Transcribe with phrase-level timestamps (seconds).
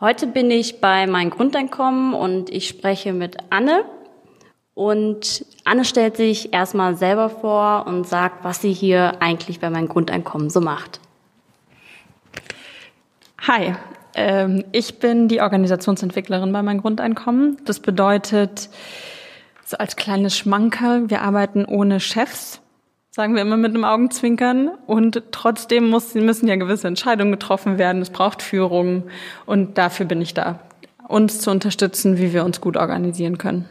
[0.00, 3.84] Heute bin ich bei meinem Grundeinkommen und ich spreche mit Anne.
[4.72, 9.88] Und Anne stellt sich erstmal selber vor und sagt, was sie hier eigentlich bei meinem
[9.88, 11.00] Grundeinkommen so macht.
[13.46, 13.74] Hi,
[14.14, 17.58] ähm, ich bin die Organisationsentwicklerin bei meinem Grundeinkommen.
[17.66, 18.70] Das bedeutet,
[19.66, 22.62] so als kleines Schmankerl, wir arbeiten ohne Chefs,
[23.20, 24.70] sagen wir immer mit einem Augenzwinkern.
[24.86, 28.00] Und trotzdem muss, müssen ja gewisse Entscheidungen getroffen werden.
[28.00, 29.02] Es braucht Führung.
[29.44, 30.60] Und dafür bin ich da,
[31.06, 33.68] uns zu unterstützen, wie wir uns gut organisieren können.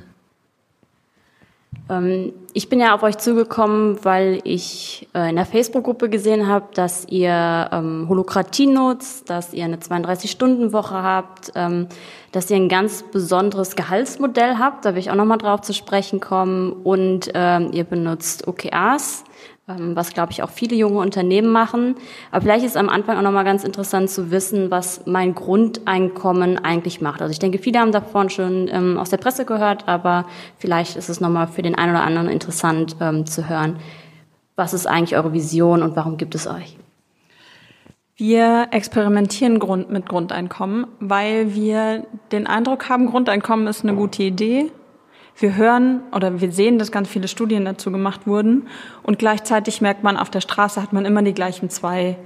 [1.89, 6.67] Ähm, ich bin ja auf euch zugekommen, weil ich äh, in der Facebook-Gruppe gesehen habe,
[6.73, 11.88] dass ihr ähm, Holokratie nutzt, dass ihr eine 32-Stunden-Woche habt, ähm,
[12.31, 14.85] dass ihr ein ganz besonderes Gehaltsmodell habt.
[14.85, 16.73] Da will ich auch nochmal drauf zu sprechen kommen.
[16.73, 19.23] Und ähm, ihr benutzt OKRs.
[19.70, 21.96] Ähm, was, glaube ich, auch viele junge Unternehmen machen.
[22.32, 27.02] Aber vielleicht ist am Anfang auch nochmal ganz interessant zu wissen, was mein Grundeinkommen eigentlich
[27.02, 27.22] macht.
[27.22, 30.26] Also ich denke, viele haben davon schon ähm, aus der Presse gehört, aber
[30.58, 33.77] vielleicht ist es nochmal für den einen oder anderen interessant ähm, zu hören.
[34.55, 36.77] Was ist eigentlich eure Vision und warum gibt es euch?
[38.15, 44.71] Wir experimentieren Grund mit Grundeinkommen, weil wir den Eindruck haben, Grundeinkommen ist eine gute Idee,
[45.40, 48.68] wir hören oder wir sehen, dass ganz viele Studien dazu gemacht wurden
[49.04, 52.18] und gleichzeitig merkt man, auf der Straße hat man immer die gleichen zwei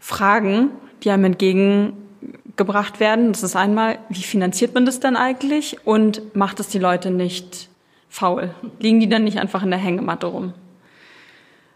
[0.00, 0.70] Fragen,
[1.02, 3.32] die einem entgegengebracht werden.
[3.32, 7.68] Das ist einmal, wie finanziert man das denn eigentlich und macht es die Leute nicht
[8.08, 8.54] faul?
[8.78, 10.54] Liegen die dann nicht einfach in der Hängematte rum?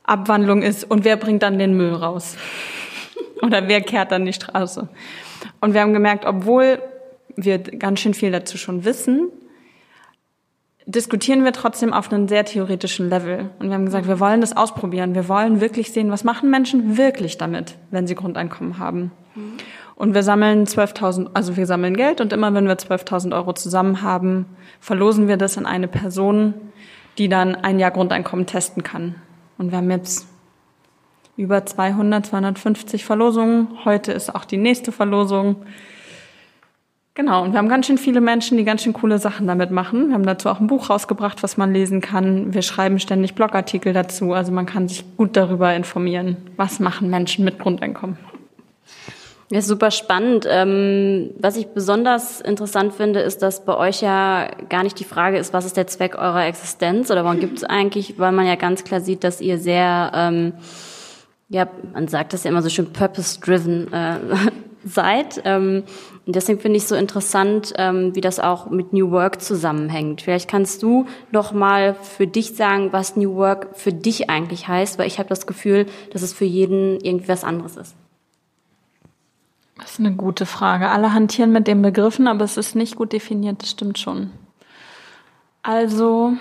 [0.05, 2.37] Abwandlung ist, und wer bringt dann den Müll raus?
[3.43, 4.89] Oder wer kehrt dann die Straße?
[5.61, 6.81] Und wir haben gemerkt, obwohl
[7.37, 9.29] wir ganz schön viel dazu schon wissen,
[10.91, 13.51] diskutieren wir trotzdem auf einem sehr theoretischen Level.
[13.59, 15.15] Und wir haben gesagt, wir wollen das ausprobieren.
[15.15, 19.13] Wir wollen wirklich sehen, was machen Menschen wirklich damit, wenn sie Grundeinkommen haben.
[19.35, 19.53] Mhm.
[19.95, 24.01] Und wir sammeln 12.000, also wir sammeln Geld und immer wenn wir 12.000 Euro zusammen
[24.01, 24.47] haben,
[24.81, 26.55] verlosen wir das an eine Person,
[27.19, 29.17] die dann ein Jahr Grundeinkommen testen kann.
[29.59, 30.27] Und wir haben jetzt
[31.37, 33.69] über 200, 250 Verlosungen.
[33.85, 35.57] Heute ist auch die nächste Verlosung.
[37.15, 40.09] Genau, und wir haben ganz schön viele Menschen, die ganz schön coole Sachen damit machen.
[40.09, 42.55] Wir haben dazu auch ein Buch rausgebracht, was man lesen kann.
[42.55, 44.33] Wir schreiben ständig Blogartikel dazu.
[44.33, 48.17] Also man kann sich gut darüber informieren, was machen Menschen mit Grundeinkommen.
[49.53, 50.47] Ja, super spannend.
[50.49, 55.39] Ähm, was ich besonders interessant finde, ist, dass bei euch ja gar nicht die Frage
[55.39, 58.55] ist, was ist der Zweck eurer Existenz oder warum gibt es eigentlich, weil man ja
[58.55, 60.53] ganz klar sieht, dass ihr sehr, ähm,
[61.49, 64.17] ja, man sagt das ja immer so schön purpose-driven äh,
[64.85, 65.43] seid.
[65.45, 65.85] Ähm,
[66.27, 70.23] deswegen finde ich so interessant, ähm, wie das auch mit New Work zusammenhängt.
[70.23, 74.99] Vielleicht kannst du noch mal für dich sagen, was New Work für dich eigentlich heißt,
[74.99, 77.95] weil ich habe das Gefühl, dass es für jeden irgendwie was anderes ist.
[79.79, 80.91] Das ist eine gute Frage.
[80.91, 84.31] Alle hantieren mit den Begriffen, aber es ist nicht gut definiert, das stimmt schon.
[85.63, 86.35] Also,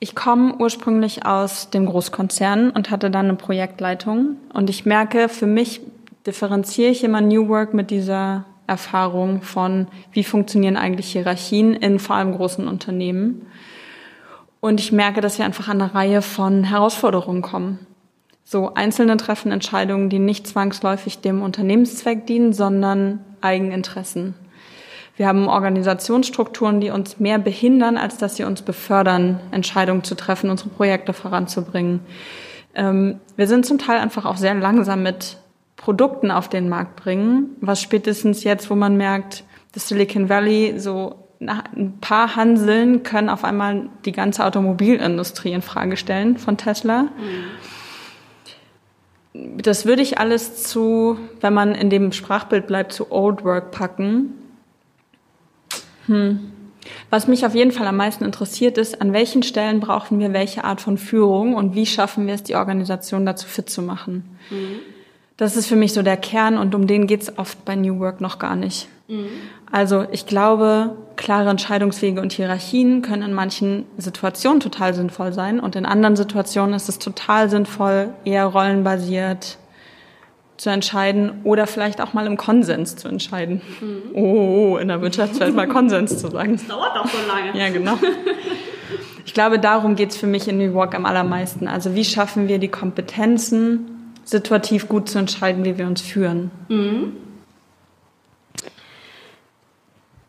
[0.00, 4.36] ich komme ursprünglich aus dem Großkonzern und hatte dann eine Projektleitung.
[4.54, 5.80] Und ich merke, für mich
[6.26, 12.16] differenziere ich immer New Work mit dieser Erfahrung von, wie funktionieren eigentlich Hierarchien in vor
[12.16, 13.46] allem großen Unternehmen.
[14.60, 17.78] Und ich merke, dass wir einfach an eine Reihe von Herausforderungen kommen.
[18.44, 24.34] So Einzelne treffen Entscheidungen, die nicht zwangsläufig dem Unternehmenszweck dienen, sondern Eigeninteressen.
[25.16, 30.48] Wir haben Organisationsstrukturen, die uns mehr behindern, als dass sie uns befördern, Entscheidungen zu treffen,
[30.48, 32.00] unsere Projekte voranzubringen.
[32.74, 35.38] Ähm, wir sind zum Teil einfach auch sehr langsam mit
[35.78, 41.24] Produkten auf den Markt bringen, was spätestens jetzt, wo man merkt, das Silicon Valley so
[41.40, 47.04] ein paar Hanseln können auf einmal die ganze Automobilindustrie in Frage stellen von Tesla.
[47.04, 47.44] Mhm.
[49.62, 54.34] Das würde ich alles zu, wenn man in dem Sprachbild bleibt, zu Old Work packen.
[56.06, 56.52] Hm.
[57.08, 60.64] Was mich auf jeden Fall am meisten interessiert ist, an welchen Stellen brauchen wir welche
[60.64, 64.36] Art von Führung und wie schaffen wir es, die Organisation dazu fit zu machen.
[64.50, 64.80] Mhm.
[65.38, 68.20] Das ist für mich so der Kern und um den geht's oft bei New Work
[68.20, 68.88] noch gar nicht.
[69.06, 69.28] Mhm.
[69.70, 75.76] Also ich glaube, klare Entscheidungswege und Hierarchien können in manchen Situationen total sinnvoll sein und
[75.76, 79.58] in anderen Situationen ist es total sinnvoll, eher rollenbasiert
[80.56, 83.60] zu entscheiden oder vielleicht auch mal im Konsens zu entscheiden.
[83.80, 84.14] Mhm.
[84.14, 86.54] Oh, in der Wirtschaftswelt mal Konsens zu sagen.
[86.54, 87.56] Das dauert doch so lange.
[87.56, 87.96] Ja, genau.
[89.24, 91.68] Ich glaube, darum geht's für mich in New Work am allermeisten.
[91.68, 93.97] Also wie schaffen wir die Kompetenzen,
[94.28, 96.50] situativ gut zu entscheiden, wie wir uns führen.
[96.68, 97.16] Mhm.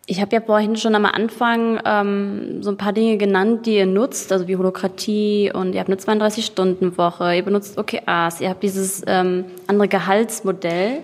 [0.05, 3.85] Ich habe ja vorhin schon am Anfang ähm, so ein paar Dinge genannt, die ihr
[3.85, 9.03] nutzt, also wie Holokratie und ihr habt eine 32-Stunden-Woche, ihr benutzt OKRs, ihr habt dieses
[9.05, 11.01] ähm, andere Gehaltsmodell.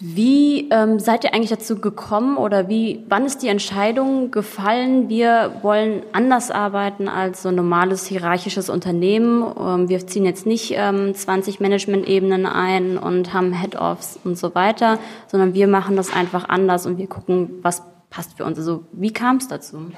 [0.00, 5.56] Wie ähm, seid ihr eigentlich dazu gekommen oder wie, wann ist die Entscheidung gefallen, wir
[5.62, 9.42] wollen anders arbeiten als so ein normales hierarchisches Unternehmen?
[9.58, 15.00] Ähm, wir ziehen jetzt nicht ähm, 20 Management-Ebenen ein und haben Head-Offs und so weiter,
[15.26, 18.56] sondern wir machen das einfach anders und wir gucken, was passt für uns.
[18.56, 19.90] Also wie kam es dazu?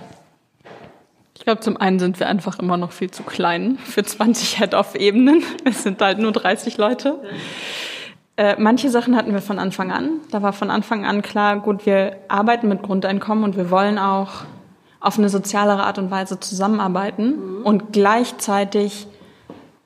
[1.36, 5.42] Ich glaube, zum einen sind wir einfach immer noch viel zu klein für 20 Head-Off-Ebenen.
[5.64, 7.20] Es sind halt nur 30 Leute.
[8.40, 10.12] Äh, manche Sachen hatten wir von Anfang an.
[10.30, 14.44] Da war von Anfang an klar, gut, wir arbeiten mit Grundeinkommen und wir wollen auch
[14.98, 17.66] auf eine sozialere Art und Weise zusammenarbeiten mhm.
[17.66, 19.08] und gleichzeitig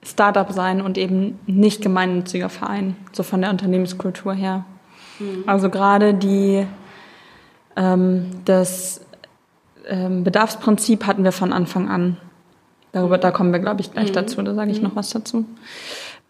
[0.04, 4.64] Startup sein und eben nicht gemeinnütziger Verein, so von der Unternehmenskultur her.
[5.18, 5.42] Mhm.
[5.48, 6.64] Also gerade die
[7.74, 9.00] ähm, das
[9.88, 12.18] ähm, Bedarfsprinzip hatten wir von Anfang an.
[12.92, 14.14] Darüber, da kommen wir, glaube ich, gleich mhm.
[14.14, 14.40] dazu.
[14.42, 14.84] Da sage ich mhm.
[14.84, 15.44] noch was dazu.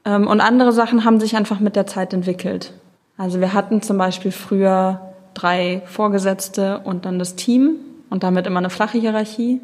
[0.04, 2.72] Ähm, und andere Sachen haben sich einfach mit der Zeit entwickelt.
[3.16, 5.00] Also wir hatten zum Beispiel früher
[5.34, 7.76] drei Vorgesetzte und dann das Team
[8.10, 9.60] und damit immer eine flache Hierarchie.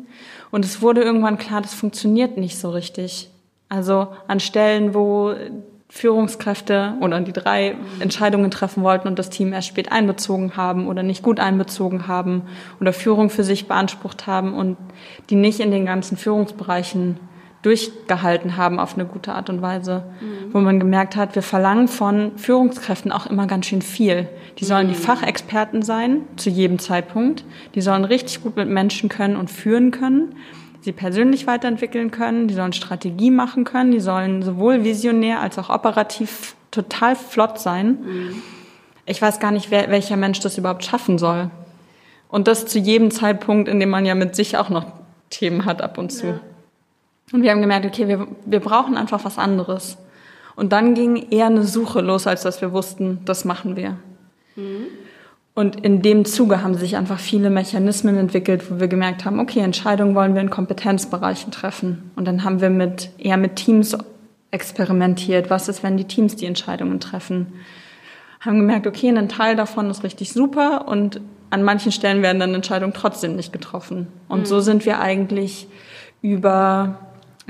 [0.51, 3.31] Und es wurde irgendwann klar, das funktioniert nicht so richtig.
[3.69, 5.35] Also an Stellen, wo
[5.89, 11.03] Führungskräfte oder die drei Entscheidungen treffen wollten und das Team erst spät einbezogen haben oder
[11.03, 12.43] nicht gut einbezogen haben
[12.81, 14.77] oder Führung für sich beansprucht haben und
[15.31, 17.19] die nicht in den ganzen Führungsbereichen
[17.63, 20.53] durchgehalten haben auf eine gute Art und Weise, mhm.
[20.53, 24.29] wo man gemerkt hat, wir verlangen von Führungskräften auch immer ganz schön viel.
[24.59, 24.93] Die sollen mhm.
[24.93, 29.91] die Fachexperten sein zu jedem Zeitpunkt, die sollen richtig gut mit Menschen können und führen
[29.91, 30.35] können
[30.81, 35.71] sie persönlich weiterentwickeln können, die sollen Strategie machen können, die sollen sowohl visionär als auch
[35.71, 37.99] operativ total flott sein.
[38.03, 38.43] Mhm.
[39.07, 41.51] Ich weiß gar nicht, wer, welcher Mensch das überhaupt schaffen soll.
[42.29, 44.87] Und das zu jedem Zeitpunkt, in dem man ja mit sich auch noch
[45.31, 46.27] Themen hat ab und zu.
[46.27, 46.41] Ja.
[47.33, 49.99] Und wir haben gemerkt, okay, wir, wir brauchen einfach was anderes.
[50.57, 53.97] Und dann ging eher eine Suche los, als dass wir wussten, das machen wir.
[54.57, 54.87] Mhm.
[55.55, 59.61] Und in dem Zuge haben sich einfach viele Mechanismen entwickelt, wo wir gemerkt haben, okay,
[59.61, 62.11] Entscheidungen wollen wir in Kompetenzbereichen treffen.
[62.17, 63.97] Und dann haben wir mit, eher mit Teams
[64.51, 65.51] experimentiert.
[65.51, 67.55] Was ist, wenn die Teams die Entscheidungen treffen?
[68.41, 72.55] Haben gemerkt, okay, ein Teil davon ist richtig super und an manchen Stellen werden dann
[72.55, 74.07] Entscheidungen trotzdem nicht getroffen.
[74.29, 74.47] Und mhm.
[74.47, 75.67] so sind wir eigentlich
[76.23, 76.99] über,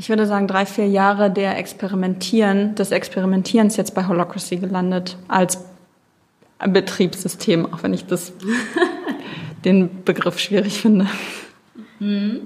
[0.01, 5.63] ich würde sagen, drei, vier Jahre der Experimentieren, des Experimentierens jetzt bei Holocracy gelandet als
[6.59, 8.33] Betriebssystem, auch wenn ich das,
[9.65, 11.07] den Begriff schwierig finde.
[11.99, 12.41] Mhm.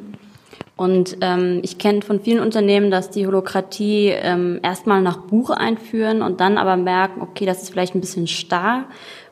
[0.74, 6.22] Und ähm, ich kenne von vielen Unternehmen, dass die Holokratie ähm, erstmal nach Buch einführen
[6.22, 8.86] und dann aber merken, okay, das ist vielleicht ein bisschen starr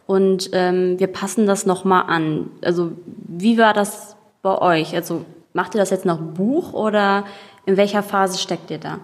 [0.07, 2.51] und ähm, wir passen das nochmal an.
[2.65, 4.95] Also wie war das bei euch?
[4.95, 7.25] Also macht ihr das jetzt nach Buch oder
[7.67, 8.99] in welcher Phase steckt ihr da?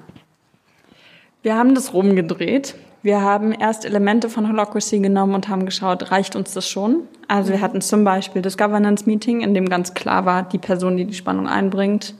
[1.43, 2.75] Wir haben das rumgedreht.
[3.03, 7.03] Wir haben erst Elemente von Holocracy genommen und haben geschaut, reicht uns das schon?
[7.29, 10.97] Also wir hatten zum Beispiel das Governance Meeting, in dem ganz klar war, die Person,
[10.97, 12.15] die die Spannung einbringt,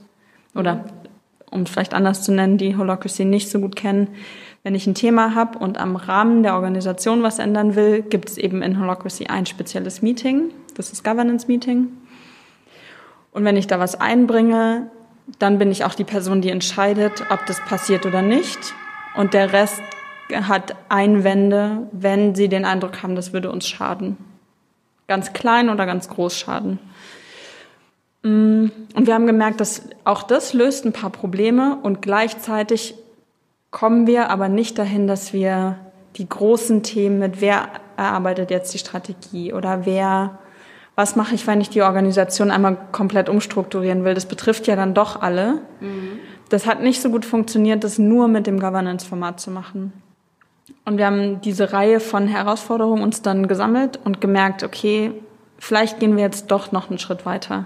[0.55, 0.85] oder
[1.51, 4.07] um es vielleicht anders zu nennen, die Holocracy nicht so gut kennen,
[4.63, 8.37] wenn ich ein Thema habe und am Rahmen der Organisation was ändern will, gibt es
[8.37, 11.89] eben in Holocracy ein spezielles Meeting, das ist Governance Meeting.
[13.31, 14.89] Und wenn ich da was einbringe,
[15.37, 18.73] dann bin ich auch die Person, die entscheidet, ob das passiert oder nicht.
[19.15, 19.81] Und der Rest
[20.31, 24.17] hat Einwände, wenn sie den Eindruck haben, das würde uns schaden.
[25.07, 26.79] Ganz klein oder ganz groß schaden.
[28.23, 32.95] Mm, und wir haben gemerkt, dass auch das löst ein paar Probleme und gleichzeitig
[33.71, 35.77] kommen wir aber nicht dahin, dass wir
[36.15, 40.39] die großen Themen mit wer erarbeitet jetzt die Strategie oder wer,
[40.99, 44.15] was mache ich, wenn ich die Organisation einmal komplett umstrukturieren will.
[44.15, 45.61] Das betrifft ja dann doch alle.
[45.79, 46.19] Mhm.
[46.49, 49.93] Das hat nicht so gut funktioniert, das nur mit dem Governance-Format zu machen.
[50.83, 55.13] Und wir haben diese Reihe von Herausforderungen uns dann gesammelt und gemerkt, okay,
[55.57, 57.65] vielleicht gehen wir jetzt doch noch einen Schritt weiter.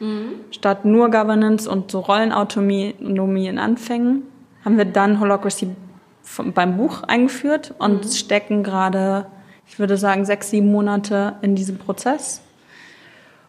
[0.00, 0.40] Mhm.
[0.50, 4.24] Statt nur Governance und so Rollenautonomie in Anfängen
[4.64, 5.70] haben wir dann Holocracy
[6.52, 8.10] beim Buch eingeführt und mhm.
[8.10, 9.26] stecken gerade,
[9.68, 12.42] ich würde sagen, sechs, sieben Monate in diesem Prozess,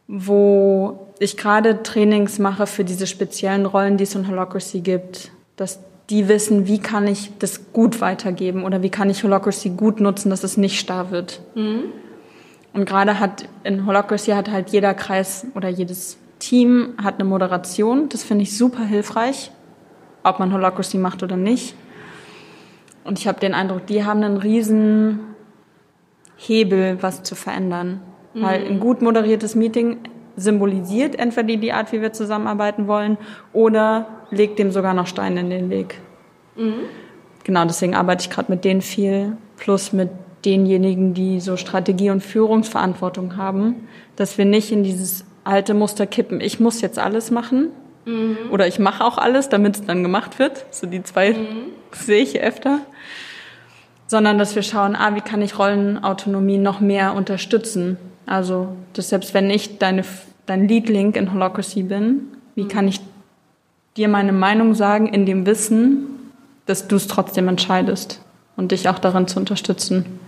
[0.08, 5.80] wo ich gerade Trainings mache für diese speziellen Rollen, die es in Holocracy gibt, dass
[6.10, 10.30] die wissen, wie kann ich das gut weitergeben oder wie kann ich Holocracy gut nutzen,
[10.30, 11.42] dass es nicht starr wird.
[11.56, 11.86] Mhm.
[12.74, 18.10] Und gerade hat in Holocracy hat halt jeder Kreis oder jedes Team hat eine Moderation.
[18.10, 19.52] Das finde ich super hilfreich,
[20.24, 21.76] ob man Holocracy macht oder nicht.
[23.04, 25.20] Und ich habe den Eindruck, die haben einen riesen
[26.36, 28.02] Hebel, was zu verändern.
[28.34, 28.42] Mhm.
[28.42, 29.98] Weil ein gut moderiertes Meeting
[30.36, 33.18] symbolisiert entweder die Art, wie wir zusammenarbeiten wollen,
[33.52, 36.00] oder legt dem sogar noch Steine in den Weg.
[36.56, 36.74] Mhm.
[37.44, 40.10] Genau, deswegen arbeite ich gerade mit denen viel, plus mit
[40.46, 46.42] denjenigen, die so Strategie und Führungsverantwortung haben, dass wir nicht in dieses alte Muster kippen.
[46.42, 47.70] Ich muss jetzt alles machen
[48.06, 48.38] mhm.
[48.52, 50.66] oder ich mache auch alles, damit es dann gemacht wird.
[50.72, 51.72] So die zwei mhm.
[51.92, 52.80] sehe ich öfter.
[54.08, 57.98] Sondern dass wir schauen, ah, wie kann ich Rollenautonomie noch mehr unterstützen?
[58.26, 60.04] Also, dass selbst wenn ich deine,
[60.46, 62.22] dein Lead-Link in Holocracy bin,
[62.56, 62.68] wie mhm.
[62.70, 63.02] kann ich
[63.98, 66.32] dir meine Meinung sagen in dem Wissen,
[66.66, 68.22] dass du es trotzdem entscheidest
[68.56, 70.20] und dich auch darin zu unterstützen.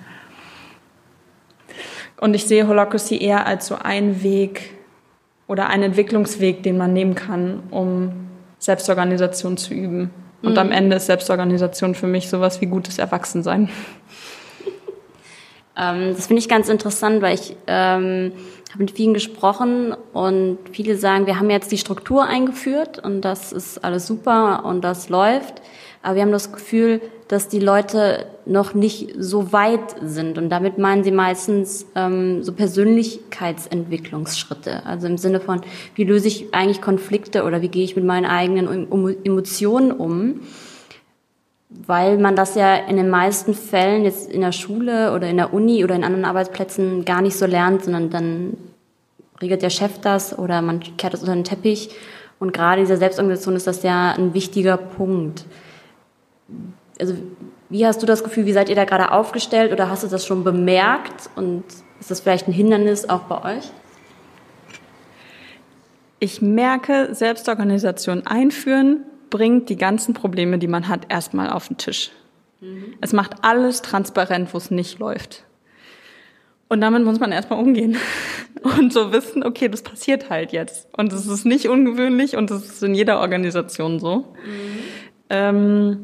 [2.20, 4.72] Und ich sehe Holocracy eher als so ein Weg
[5.48, 8.12] oder ein Entwicklungsweg, den man nehmen kann, um
[8.60, 10.12] Selbstorganisation zu üben.
[10.42, 10.58] Und mhm.
[10.58, 13.70] am Ende ist Selbstorganisation für mich sowas wie gutes Erwachsensein.
[15.78, 18.32] Ähm, das finde ich ganz interessant, weil ich ähm,
[18.72, 23.52] habe mit vielen gesprochen und viele sagen, wir haben jetzt die Struktur eingeführt und das
[23.52, 25.62] ist alles super und das läuft.
[26.02, 30.38] Aber wir haben das Gefühl, dass die Leute noch nicht so weit sind.
[30.38, 34.86] Und damit meinen sie meistens ähm, so Persönlichkeitsentwicklungsschritte.
[34.86, 35.62] Also im Sinne von,
[35.96, 38.88] wie löse ich eigentlich Konflikte oder wie gehe ich mit meinen eigenen
[39.24, 40.42] Emotionen um?
[41.86, 45.54] Weil man das ja in den meisten Fällen jetzt in der Schule oder in der
[45.54, 48.58] Uni oder in anderen Arbeitsplätzen gar nicht so lernt, sondern dann
[49.42, 51.90] regelt der Chef das oder man kehrt das unter den Teppich.
[52.40, 55.46] Und gerade in dieser Selbstorganisation ist das ja ein wichtiger Punkt
[57.00, 57.16] also
[57.70, 60.26] wie hast du das Gefühl, wie seid ihr da gerade aufgestellt oder hast du das
[60.26, 61.64] schon bemerkt und
[62.00, 63.72] ist das vielleicht ein Hindernis auch bei euch?
[66.20, 69.04] Ich merke, Selbstorganisation einführen
[69.36, 72.12] bringt die ganzen Probleme, die man hat, erstmal auf den Tisch.
[72.62, 72.94] Mhm.
[73.02, 75.44] Es macht alles transparent, wo es nicht läuft.
[76.70, 77.98] Und damit muss man erstmal umgehen
[78.64, 80.88] und so wissen, okay, das passiert halt jetzt.
[80.96, 84.20] Und es ist nicht ungewöhnlich und es ist in jeder Organisation so.
[84.20, 84.80] Mhm.
[85.30, 85.98] Ähm,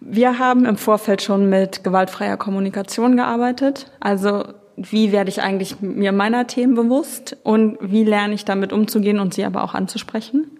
[0.00, 3.92] wir haben im Vorfeld schon mit gewaltfreier Kommunikation gearbeitet.
[4.00, 4.42] Also
[4.76, 9.34] wie werde ich eigentlich mir meiner Themen bewusst und wie lerne ich damit umzugehen und
[9.34, 10.50] sie aber auch anzusprechen.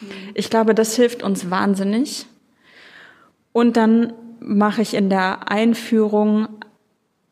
[0.00, 0.06] Mhm.
[0.34, 2.26] Ich glaube, das hilft uns wahnsinnig.
[3.52, 6.48] Und dann mache ich in der Einführung,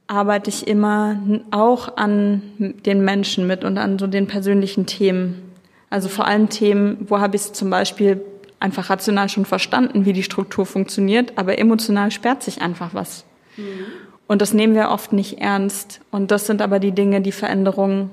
[0.07, 5.53] arbeite ich immer auch an den Menschen mit und an so den persönlichen Themen.
[5.91, 8.21] Also vor allem Themen, wo habe ich es zum Beispiel
[8.61, 13.25] einfach rational schon verstanden, wie die Struktur funktioniert, aber emotional sperrt sich einfach was.
[13.57, 13.87] Mhm.
[14.27, 16.01] Und das nehmen wir oft nicht ernst.
[16.11, 18.11] Und das sind aber die Dinge, die Veränderungen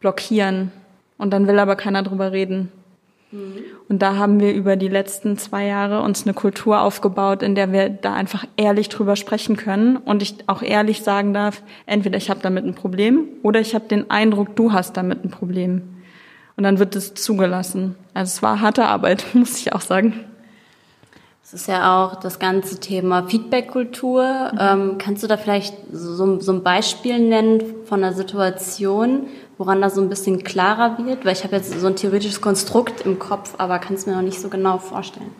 [0.00, 0.72] blockieren.
[1.16, 2.70] Und dann will aber keiner drüber reden.
[3.30, 3.64] Mhm.
[3.88, 7.72] Und da haben wir über die letzten zwei Jahre uns eine Kultur aufgebaut, in der
[7.72, 12.30] wir da einfach ehrlich drüber sprechen können und ich auch ehrlich sagen darf, entweder ich
[12.30, 15.82] habe damit ein Problem oder ich habe den Eindruck, du hast damit ein Problem.
[16.56, 17.94] Und dann wird es zugelassen.
[18.14, 20.24] Also es war harte Arbeit, muss ich auch sagen.
[21.50, 24.50] Es ist ja auch das ganze Thema Feedback-Kultur.
[24.52, 24.58] Mhm.
[24.60, 29.96] Ähm, kannst du da vielleicht so, so, ein Beispiel nennen von einer Situation, woran das
[29.96, 31.24] so ein bisschen klarer wird?
[31.24, 34.22] Weil ich habe jetzt so ein theoretisches Konstrukt im Kopf, aber kann es mir noch
[34.22, 35.34] nicht so genau vorstellen.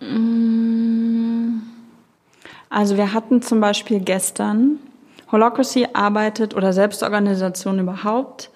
[0.00, 1.62] Mm.
[2.68, 4.78] Also wir hatten zum Beispiel gestern
[5.30, 8.50] Holocracy arbeitet oder Selbstorganisation überhaupt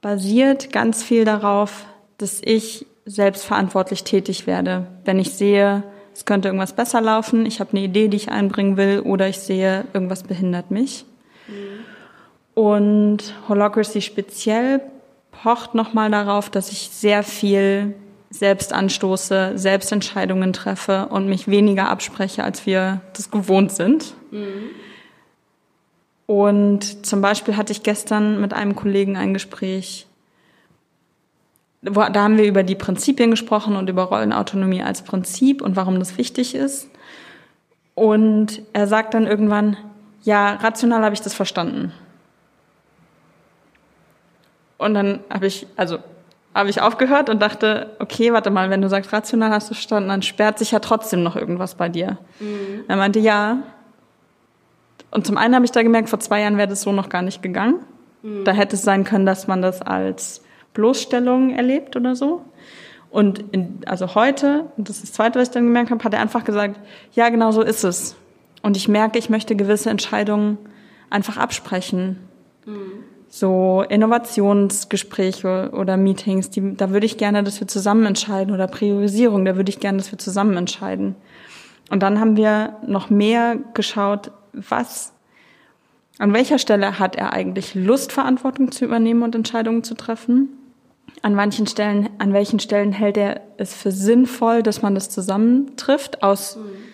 [0.00, 1.86] basiert ganz viel darauf,
[2.18, 4.86] dass ich selbstverantwortlich tätig werde.
[5.04, 5.82] Wenn ich sehe,
[6.14, 9.38] es könnte irgendwas besser laufen, ich habe eine Idee, die ich einbringen will, oder ich
[9.38, 11.06] sehe, irgendwas behindert mich.
[11.48, 11.84] Mhm.
[12.54, 14.80] Und Holocracy speziell
[15.32, 17.94] pocht nochmal darauf, dass ich sehr viel
[18.30, 24.14] selbst anstoße, Selbstentscheidungen treffe und mich weniger abspreche, als wir das gewohnt sind.
[24.30, 24.70] Mhm.
[26.26, 30.06] Und zum Beispiel hatte ich gestern mit einem Kollegen ein Gespräch,
[31.82, 36.16] da haben wir über die Prinzipien gesprochen und über Rollenautonomie als Prinzip und warum das
[36.16, 36.88] wichtig ist.
[37.94, 39.76] Und er sagt dann irgendwann,
[40.24, 41.92] ja, rational habe ich das verstanden.
[44.78, 45.98] Und dann habe ich, also
[46.54, 50.08] habe ich aufgehört und dachte, okay, warte mal, wenn du sagst, rational hast du verstanden,
[50.08, 52.18] dann sperrt sich ja trotzdem noch irgendwas bei dir.
[52.40, 52.84] Mhm.
[52.88, 53.58] Er meinte, ja,
[55.10, 57.22] und zum einen habe ich da gemerkt, vor zwei Jahren wäre das so noch gar
[57.22, 57.80] nicht gegangen.
[58.22, 58.44] Mhm.
[58.44, 62.44] Da hätte es sein können, dass man das als Bloßstellung erlebt oder so.
[63.10, 66.14] Und in, also heute, und das ist das Zweite, was ich dann gemerkt habe, hat
[66.14, 66.80] er einfach gesagt,
[67.12, 68.16] ja, genau so ist es.
[68.64, 70.56] Und ich merke, ich möchte gewisse Entscheidungen
[71.10, 72.18] einfach absprechen.
[72.64, 73.04] Mhm.
[73.28, 79.44] So Innovationsgespräche oder Meetings, die, da würde ich gerne, dass wir zusammen entscheiden oder Priorisierung,
[79.44, 81.14] da würde ich gerne, dass wir zusammen entscheiden.
[81.90, 85.12] Und dann haben wir noch mehr geschaut, was,
[86.18, 90.48] an welcher Stelle hat er eigentlich Lust, Verantwortung zu übernehmen und Entscheidungen zu treffen?
[91.20, 96.22] An manchen Stellen, an welchen Stellen hält er es für sinnvoll, dass man das zusammentrifft
[96.22, 96.93] aus mhm.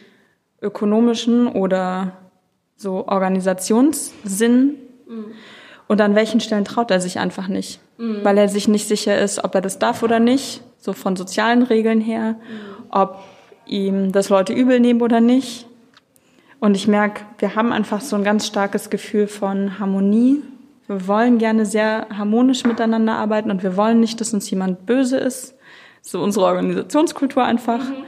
[0.63, 2.13] Ökonomischen oder
[2.77, 4.77] so Organisationssinn?
[5.07, 5.33] Mhm.
[5.89, 7.81] Und an welchen Stellen traut er sich einfach nicht?
[7.99, 8.21] Mhm.
[8.23, 11.63] Weil er sich nicht sicher ist, ob er das darf oder nicht, so von sozialen
[11.63, 12.85] Regeln her, mhm.
[12.91, 13.19] ob
[13.67, 15.67] ihm das Leute übel nehmen oder nicht.
[16.61, 20.43] Und ich merke, wir haben einfach so ein ganz starkes Gefühl von Harmonie.
[20.87, 25.17] Wir wollen gerne sehr harmonisch miteinander arbeiten und wir wollen nicht, dass uns jemand böse
[25.17, 25.55] ist.
[26.03, 27.83] So unsere Organisationskultur einfach.
[27.83, 28.05] Mhm.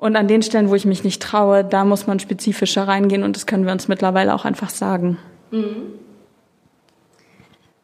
[0.00, 3.36] Und an den Stellen, wo ich mich nicht traue, da muss man spezifischer reingehen und
[3.36, 5.18] das können wir uns mittlerweile auch einfach sagen.
[5.50, 5.92] Mhm.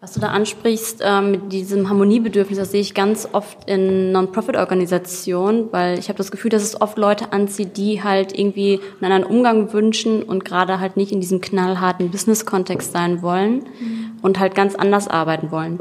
[0.01, 5.69] Was du da ansprichst äh, mit diesem Harmoniebedürfnis, das sehe ich ganz oft in Non-Profit-Organisationen,
[5.73, 9.37] weil ich habe das Gefühl, dass es oft Leute anzieht, die halt irgendwie einen anderen
[9.37, 14.13] Umgang wünschen und gerade halt nicht in diesem knallharten Business-Kontext sein wollen mhm.
[14.23, 15.81] und halt ganz anders arbeiten wollen.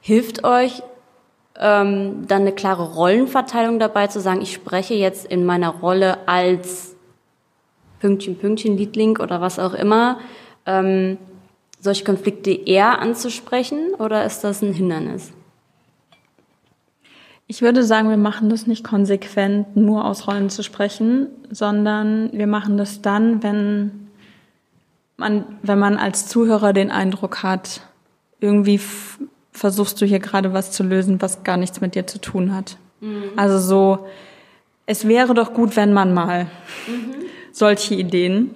[0.00, 0.82] Hilft euch
[1.60, 6.96] ähm, dann eine klare Rollenverteilung dabei zu sagen, ich spreche jetzt in meiner Rolle als
[8.00, 10.18] Pünktchen, Pünktchen, Liedlink oder was auch immer,
[10.64, 11.18] ähm,
[11.78, 15.32] solche Konflikte eher anzusprechen oder ist das ein Hindernis?
[17.46, 22.46] Ich würde sagen, wir machen das nicht konsequent, nur aus Rollen zu sprechen, sondern wir
[22.46, 24.08] machen das dann, wenn
[25.16, 27.82] man, wenn man als Zuhörer den Eindruck hat,
[28.38, 28.80] irgendwie
[29.60, 32.76] versuchst du hier gerade was zu lösen, was gar nichts mit dir zu tun hat.
[33.00, 33.24] Mhm.
[33.36, 34.06] Also so,
[34.86, 36.44] es wäre doch gut, wenn man mal
[36.86, 37.14] mhm.
[37.52, 38.50] solche Ideen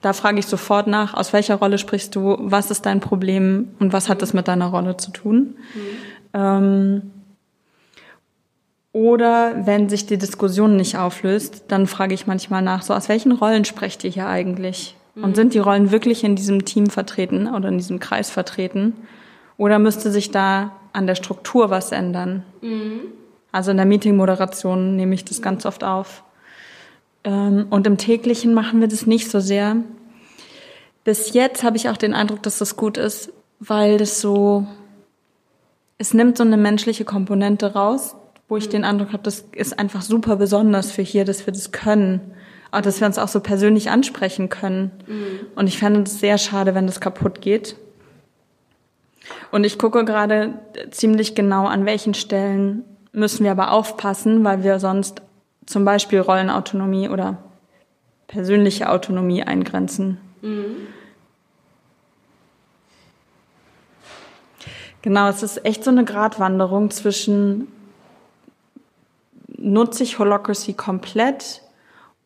[0.00, 3.92] da frage ich sofort nach, aus welcher Rolle sprichst du, was ist dein Problem und
[3.92, 5.56] was hat das mit deiner Rolle zu tun?
[5.74, 5.80] Mhm.
[6.32, 7.10] Ähm,
[8.92, 13.32] oder wenn sich die Diskussion nicht auflöst, dann frage ich manchmal nach, so aus welchen
[13.32, 14.96] Rollen sprecht ihr hier eigentlich?
[15.14, 15.24] Mhm.
[15.24, 18.94] Und sind die Rollen wirklich in diesem Team vertreten oder in diesem Kreis vertreten?
[19.60, 22.44] Oder müsste sich da an der Struktur was ändern?
[22.62, 23.00] Mhm.
[23.52, 26.24] Also in der Meeting-Moderation nehme ich das ganz oft auf.
[27.24, 29.76] Ähm, und im täglichen machen wir das nicht so sehr.
[31.04, 34.66] Bis jetzt habe ich auch den Eindruck, dass das gut ist, weil das so,
[35.98, 38.16] es nimmt so eine menschliche Komponente raus,
[38.48, 41.70] wo ich den Eindruck habe, das ist einfach super besonders für hier, dass wir das
[41.70, 42.22] können.
[42.70, 44.90] Aber dass wir uns auch so persönlich ansprechen können.
[45.06, 45.40] Mhm.
[45.54, 47.76] Und ich fände es sehr schade, wenn das kaputt geht.
[49.50, 50.54] Und ich gucke gerade
[50.90, 55.22] ziemlich genau, an welchen Stellen müssen wir aber aufpassen, weil wir sonst
[55.66, 57.38] zum Beispiel Rollenautonomie oder
[58.28, 60.18] persönliche Autonomie eingrenzen.
[60.42, 60.86] Mhm.
[65.02, 67.68] Genau, es ist echt so eine Gratwanderung zwischen
[69.56, 71.62] nutze ich Holocracy komplett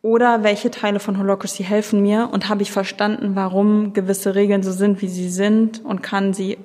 [0.01, 4.71] oder welche Teile von Holocracy helfen mir und habe ich verstanden, warum gewisse Regeln so
[4.71, 6.57] sind, wie sie sind und kann sie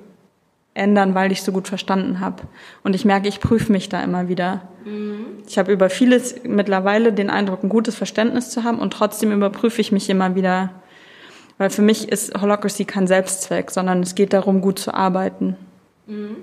[0.73, 2.43] ändern, weil ich so gut verstanden habe.
[2.83, 4.61] Und ich merke, ich prüfe mich da immer wieder.
[4.85, 5.25] Mhm.
[5.47, 9.81] Ich habe über vieles mittlerweile den Eindruck, ein gutes Verständnis zu haben und trotzdem überprüfe
[9.81, 10.71] ich mich immer wieder,
[11.57, 15.57] weil für mich ist Holocracy kein Selbstzweck, sondern es geht darum, gut zu arbeiten.
[16.07, 16.37] Mhm.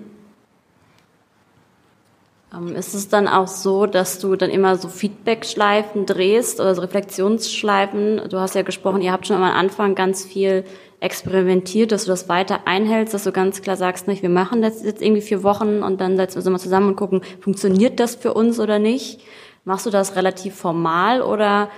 [2.52, 6.82] Ähm, ist es dann auch so, dass du dann immer so Feedback-Schleifen drehst oder so
[6.82, 8.28] Reflexionsschleifen?
[8.28, 10.64] Du hast ja gesprochen, ihr habt schon am Anfang ganz viel
[11.00, 14.82] experimentiert, dass du das weiter einhältst, dass du ganz klar sagst, nicht, wir machen das
[14.82, 18.16] jetzt irgendwie vier Wochen und dann setzen wir uns mal zusammen und gucken, funktioniert das
[18.16, 19.20] für uns oder nicht?
[19.64, 21.70] Machst du das relativ formal oder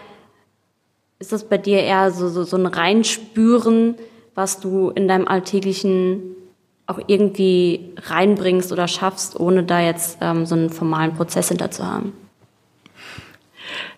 [1.19, 3.97] ist das bei dir eher so, so, so ein Reinspüren,
[4.35, 6.37] was du in deinem alltäglichen
[6.87, 11.87] auch irgendwie reinbringst oder schaffst, ohne da jetzt ähm, so einen formalen Prozess hinter zu
[11.87, 12.15] haben?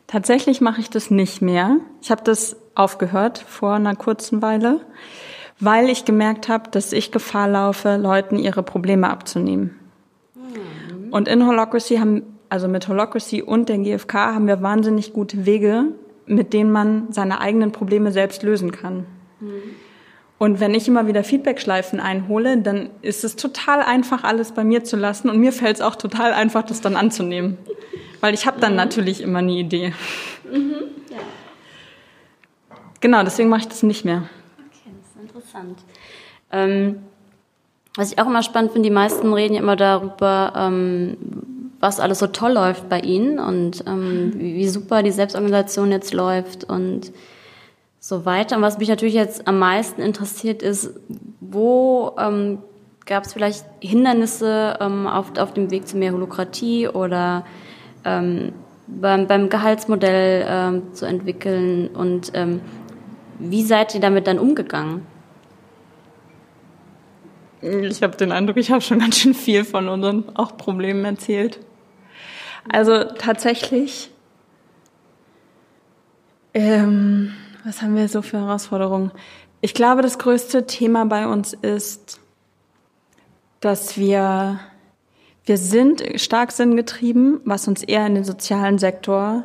[0.06, 1.78] Tatsächlich mache ich das nicht mehr.
[2.02, 4.80] Ich habe das aufgehört vor einer kurzen Weile,
[5.60, 9.78] weil ich gemerkt habe, dass ich Gefahr laufe, Leuten ihre Probleme abzunehmen.
[10.34, 11.12] Mhm.
[11.12, 15.86] Und in Holocracy haben, also mit Holocracy und der GfK haben wir wahnsinnig gute Wege,
[16.26, 19.06] mit denen man seine eigenen Probleme selbst lösen kann.
[19.40, 19.62] Mhm.
[20.42, 24.82] Und wenn ich immer wieder Feedbackschleifen einhole, dann ist es total einfach, alles bei mir
[24.82, 25.30] zu lassen.
[25.30, 27.58] Und mir fällt es auch total einfach, das dann anzunehmen.
[28.20, 28.78] Weil ich habe dann mhm.
[28.78, 29.92] natürlich immer eine Idee.
[30.52, 30.81] Mhm.
[33.02, 34.22] Genau, deswegen mache ich das nicht mehr.
[34.58, 35.78] Okay, das ist interessant.
[36.52, 37.02] Ähm,
[37.96, 41.16] was ich auch immer spannend finde, die meisten reden ja immer darüber, ähm,
[41.80, 46.14] was alles so toll läuft bei ihnen und ähm, wie, wie super die Selbstorganisation jetzt
[46.14, 47.12] läuft und
[47.98, 48.56] so weiter.
[48.56, 50.94] Und was mich natürlich jetzt am meisten interessiert ist,
[51.40, 52.58] wo ähm,
[53.04, 57.44] gab es vielleicht Hindernisse ähm, auf, auf dem Weg zu mehr Holokratie oder
[58.04, 58.52] ähm,
[58.86, 62.60] beim, beim Gehaltsmodell ähm, zu entwickeln und ähm,
[63.50, 65.06] wie seid ihr damit dann umgegangen?
[67.60, 71.60] Ich habe den Eindruck, ich habe schon ganz schön viel von unseren auch Problemen erzählt.
[72.68, 74.12] Also tatsächlich
[76.54, 77.32] Ähm,
[77.64, 79.10] was haben wir so für Herausforderungen?
[79.60, 82.20] Ich glaube, das größte Thema bei uns ist,
[83.60, 84.60] dass wir,
[85.44, 89.44] wir sind stark sinngetrieben, was uns eher in den sozialen Sektor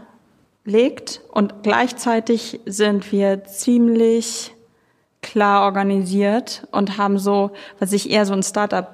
[0.67, 1.21] legt.
[1.32, 4.53] Und gleichzeitig sind wir ziemlich
[5.21, 8.88] klar organisiert und haben so, was ich eher so ein Startup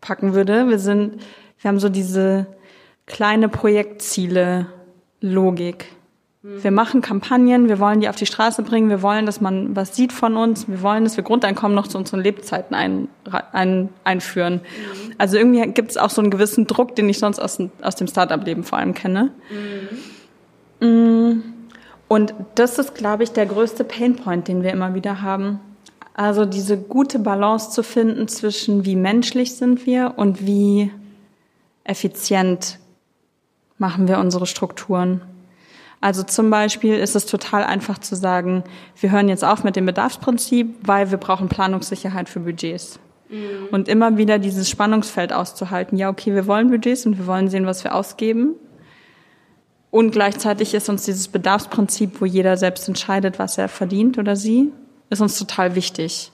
[0.00, 0.68] packen würde.
[0.68, 1.20] Wir sind,
[1.60, 2.46] wir haben so diese
[3.06, 4.66] kleine Projektziele
[5.20, 5.86] Logik.
[6.46, 9.96] Wir machen Kampagnen, wir wollen die auf die Straße bringen, wir wollen, dass man was
[9.96, 13.08] sieht von uns, wir wollen, dass wir Grundeinkommen noch zu unseren Lebzeiten ein,
[13.52, 14.56] ein, einführen.
[14.56, 15.14] Mhm.
[15.16, 18.08] Also irgendwie gibt es auch so einen gewissen Druck, den ich sonst aus, aus dem
[18.08, 19.30] Startup-Leben vor allem kenne.
[19.48, 19.98] Mhm.
[22.08, 25.60] Und das ist, glaube ich, der größte Painpoint, den wir immer wieder haben.
[26.14, 30.92] Also diese gute Balance zu finden zwischen wie menschlich sind wir und wie
[31.82, 32.78] effizient
[33.78, 35.22] machen wir unsere Strukturen.
[36.00, 38.62] Also zum Beispiel ist es total einfach zu sagen,
[39.00, 43.00] wir hören jetzt auf mit dem Bedarfsprinzip, weil wir brauchen Planungssicherheit für Budgets.
[43.30, 43.68] Mhm.
[43.72, 45.96] Und immer wieder dieses Spannungsfeld auszuhalten.
[45.96, 48.54] Ja, okay, wir wollen Budgets und wir wollen sehen, was wir ausgeben.
[49.94, 54.72] Und gleichzeitig ist uns dieses Bedarfsprinzip, wo jeder selbst entscheidet, was er verdient oder sie,
[55.08, 56.32] ist uns total wichtig.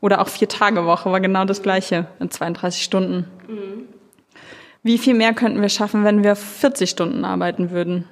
[0.00, 3.26] Oder auch Vier-Tage-Woche war genau das Gleiche in 32 Stunden.
[3.48, 3.88] Mhm.
[4.84, 8.04] Wie viel mehr könnten wir schaffen, wenn wir 40 Stunden arbeiten würden?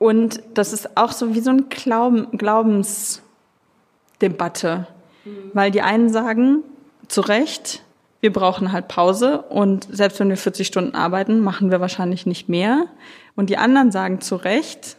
[0.00, 4.88] Und das ist auch so wie so ein Glauben, Glaubensdebatte.
[5.24, 5.50] Mhm.
[5.52, 6.64] Weil die einen sagen,
[7.06, 7.84] zu Recht,
[8.22, 12.48] wir brauchen halt Pause und selbst wenn wir 40 Stunden arbeiten, machen wir wahrscheinlich nicht
[12.48, 12.86] mehr.
[13.34, 14.96] Und die anderen sagen zu Recht,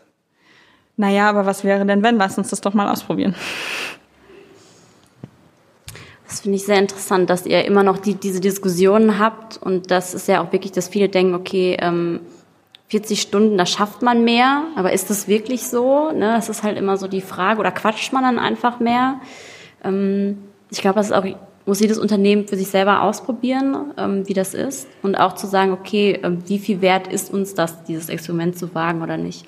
[0.97, 2.17] naja, aber was wäre denn wenn?
[2.17, 3.33] Lass uns das doch mal ausprobieren.
[6.27, 10.13] Das finde ich sehr interessant, dass ihr immer noch die, diese Diskussionen habt und das
[10.13, 12.19] ist ja auch wirklich, dass viele denken, okay, ähm,
[12.89, 16.12] 40 Stunden, da schafft man mehr, aber ist das wirklich so?
[16.12, 16.33] Ne?
[16.36, 19.21] Das ist halt immer so die Frage, oder quatscht man dann einfach mehr?
[19.81, 21.25] Ähm, ich glaube, das ist auch,
[21.65, 25.71] muss jedes Unternehmen für sich selber ausprobieren, ähm, wie das ist und auch zu sagen,
[25.71, 29.45] okay, ähm, wie viel wert ist uns das, dieses Experiment zu wagen oder nicht?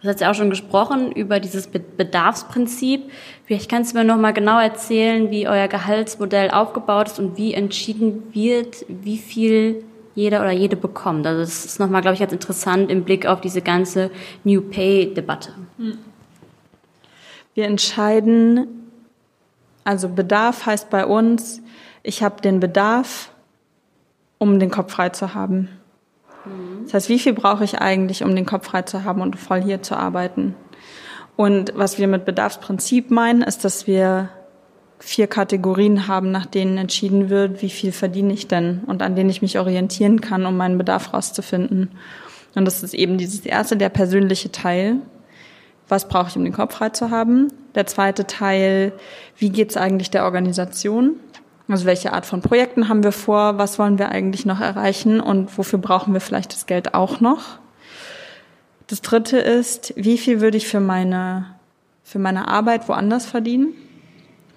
[0.00, 3.10] Du hast ja auch schon gesprochen über dieses Bedarfsprinzip.
[3.44, 7.54] Vielleicht kannst du mir noch mal genau erzählen, wie euer Gehaltsmodell aufgebaut ist und wie
[7.54, 11.26] entschieden wird, wie viel jeder oder jede bekommt.
[11.26, 14.10] Also das ist nochmal, glaube ich, ganz interessant im Blick auf diese ganze
[14.44, 15.50] New Pay-Debatte.
[17.54, 18.75] Wir entscheiden,
[19.86, 21.62] also Bedarf heißt bei uns,
[22.02, 23.30] ich habe den Bedarf,
[24.38, 25.68] um den Kopf frei zu haben.
[26.84, 29.62] Das heißt, wie viel brauche ich eigentlich, um den Kopf frei zu haben und voll
[29.62, 30.54] hier zu arbeiten?
[31.36, 34.30] Und was wir mit Bedarfsprinzip meinen, ist, dass wir
[34.98, 39.30] vier Kategorien haben, nach denen entschieden wird, wie viel verdiene ich denn und an denen
[39.30, 41.90] ich mich orientieren kann, um meinen Bedarf rauszufinden.
[42.54, 44.96] Und das ist eben dieses erste, der persönliche Teil.
[45.88, 47.52] Was brauche ich, um den Kopf frei zu haben?
[47.74, 48.92] Der zweite Teil,
[49.36, 51.16] wie geht es eigentlich der Organisation?
[51.68, 53.58] Also welche Art von Projekten haben wir vor?
[53.58, 55.20] Was wollen wir eigentlich noch erreichen?
[55.20, 57.58] Und wofür brauchen wir vielleicht das Geld auch noch?
[58.86, 61.46] Das dritte ist, wie viel würde ich für meine,
[62.04, 63.74] für meine Arbeit woanders verdienen?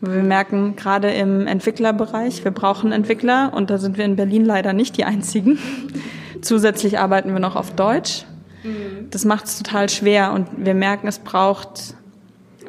[0.02, 4.72] Wir merken gerade im Entwicklerbereich, wir brauchen Entwickler und da sind wir in Berlin leider
[4.72, 5.60] nicht die einzigen.
[6.42, 8.24] Zusätzlich arbeiten wir noch auf Deutsch.
[8.64, 9.10] Mhm.
[9.10, 11.96] Das macht es total schwer und wir merken, es braucht,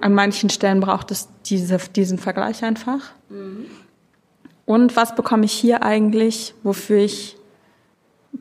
[0.01, 3.13] an manchen Stellen braucht es diese, diesen Vergleich einfach.
[3.29, 3.67] Mhm.
[4.67, 7.37] Und was bekomme ich hier eigentlich, wofür ich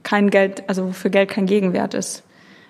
[0.03, 2.23] kein Geld, also wofür Geld kein Gegenwert ist?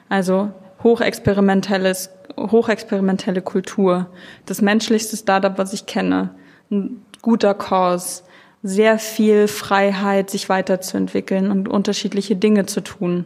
[0.08, 4.08] Also hochexperimentelles hochexperimentelle Kultur,
[4.46, 6.30] das menschlichste Startup, was ich kenne,
[6.72, 8.24] ein guter Kurs,
[8.62, 13.26] sehr viel Freiheit, sich weiterzuentwickeln und unterschiedliche Dinge zu tun.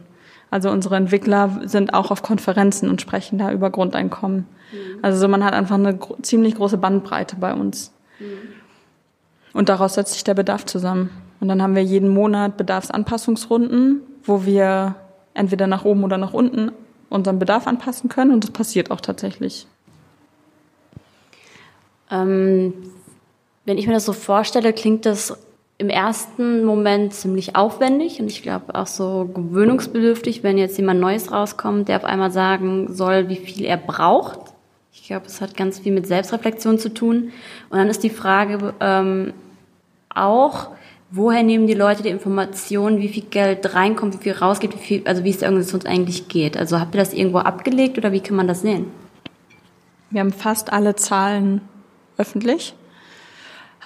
[0.54, 4.46] Also unsere Entwickler sind auch auf Konferenzen und sprechen da über Grundeinkommen.
[4.70, 4.98] Mhm.
[5.02, 7.92] Also man hat einfach eine ziemlich große Bandbreite bei uns.
[8.20, 8.52] Mhm.
[9.52, 11.10] Und daraus setzt sich der Bedarf zusammen.
[11.40, 14.94] Und dann haben wir jeden Monat Bedarfsanpassungsrunden, wo wir
[15.34, 16.70] entweder nach oben oder nach unten
[17.10, 19.66] unseren Bedarf anpassen können und das passiert auch tatsächlich.
[22.12, 22.74] Ähm,
[23.64, 25.36] wenn ich mir das so vorstelle, klingt das
[25.84, 31.30] im ersten Moment ziemlich aufwendig und ich glaube auch so gewöhnungsbedürftig, wenn jetzt jemand Neues
[31.30, 34.40] rauskommt, der auf einmal sagen soll, wie viel er braucht.
[34.94, 37.32] Ich glaube, es hat ganz viel mit Selbstreflexion zu tun.
[37.68, 39.34] Und dann ist die Frage ähm,
[40.08, 40.68] auch,
[41.10, 45.02] woher nehmen die Leute die Informationen, wie viel Geld reinkommt, wie viel rausgeht, wie viel,
[45.06, 46.56] also wie es der Organisation eigentlich geht?
[46.56, 48.86] Also habt ihr das irgendwo abgelegt oder wie kann man das sehen?
[50.08, 51.60] Wir haben fast alle Zahlen
[52.16, 52.74] öffentlich,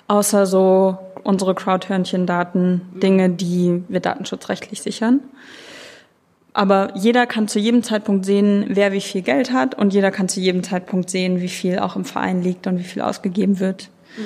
[0.07, 5.21] außer so unsere Crowdhörnchen-Daten, Dinge, die wir datenschutzrechtlich sichern.
[6.53, 10.29] Aber jeder kann zu jedem Zeitpunkt sehen, wer wie viel Geld hat und jeder kann
[10.29, 13.91] zu jedem Zeitpunkt sehen, wie viel auch im Verein liegt und wie viel ausgegeben wird.
[14.17, 14.23] Mhm.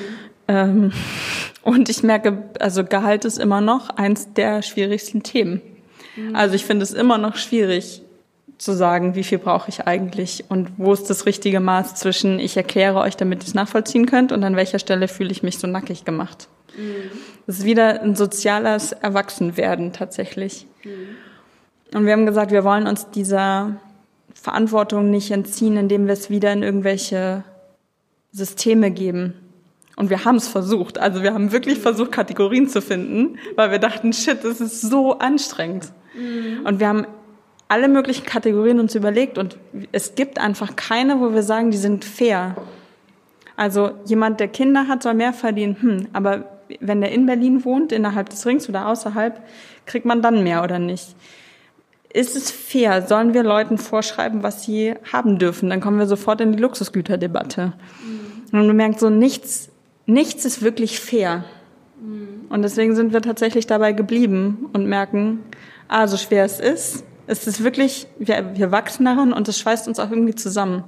[0.48, 0.92] Ähm,
[1.62, 5.60] und ich merke, also Gehalt ist immer noch eins der schwierigsten Themen.
[6.16, 6.34] Mhm.
[6.34, 8.02] Also ich finde es immer noch schwierig
[8.58, 12.56] zu sagen, wie viel brauche ich eigentlich und wo ist das richtige Maß zwischen, ich
[12.56, 15.66] erkläre euch, damit ihr es nachvollziehen könnt und an welcher Stelle fühle ich mich so
[15.66, 16.48] nackig gemacht.
[16.76, 17.10] Mhm.
[17.46, 20.66] Das ist wieder ein soziales Erwachsenwerden tatsächlich.
[20.84, 21.96] Mhm.
[21.96, 23.76] Und wir haben gesagt, wir wollen uns dieser
[24.34, 27.44] Verantwortung nicht entziehen, indem wir es wieder in irgendwelche
[28.32, 29.34] Systeme geben.
[29.96, 30.98] Und wir haben es versucht.
[30.98, 35.18] Also wir haben wirklich versucht, Kategorien zu finden, weil wir dachten, shit, das ist so
[35.18, 35.92] anstrengend.
[36.14, 36.64] Mhm.
[36.64, 37.06] Und wir haben
[37.68, 39.56] alle möglichen Kategorien uns überlegt und
[39.92, 42.54] es gibt einfach keine, wo wir sagen, die sind fair.
[43.56, 45.76] Also jemand, der Kinder hat, soll mehr verdienen.
[45.80, 49.40] Hm, aber wenn der in Berlin wohnt, innerhalb des Rings oder außerhalb,
[49.86, 51.14] kriegt man dann mehr oder nicht?
[52.12, 53.06] Ist es fair?
[53.06, 55.70] Sollen wir Leuten vorschreiben, was sie haben dürfen?
[55.70, 57.72] Dann kommen wir sofort in die Luxusgüterdebatte.
[58.04, 58.58] Mhm.
[58.58, 59.70] Und man merkt so, nichts,
[60.06, 61.44] nichts ist wirklich fair.
[62.00, 62.46] Mhm.
[62.50, 65.40] Und deswegen sind wir tatsächlich dabei geblieben und merken,
[65.88, 69.88] ah, so schwer es ist, es ist wirklich, wir, wir wachsen daran und es schweißt
[69.88, 70.84] uns auch irgendwie zusammen.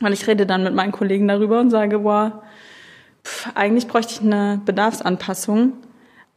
[0.00, 2.42] Weil ich rede dann mit meinen Kollegen darüber und sage, boah,
[3.26, 5.72] pff, eigentlich bräuchte ich eine Bedarfsanpassung,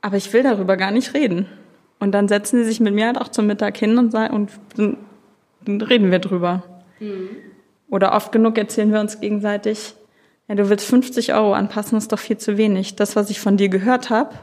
[0.02, 1.46] aber ich will darüber gar nicht reden.
[2.00, 4.98] Und dann setzen sie sich mit mir halt auch zum Mittag hin und, und dann,
[5.66, 6.64] dann reden wir drüber.
[7.00, 7.30] Mhm.
[7.90, 9.96] Oder oft genug erzählen wir uns gegenseitig,
[10.48, 12.96] ja, du willst 50 Euro anpassen, ist doch viel zu wenig.
[12.96, 14.34] Das, was ich von dir gehört habe,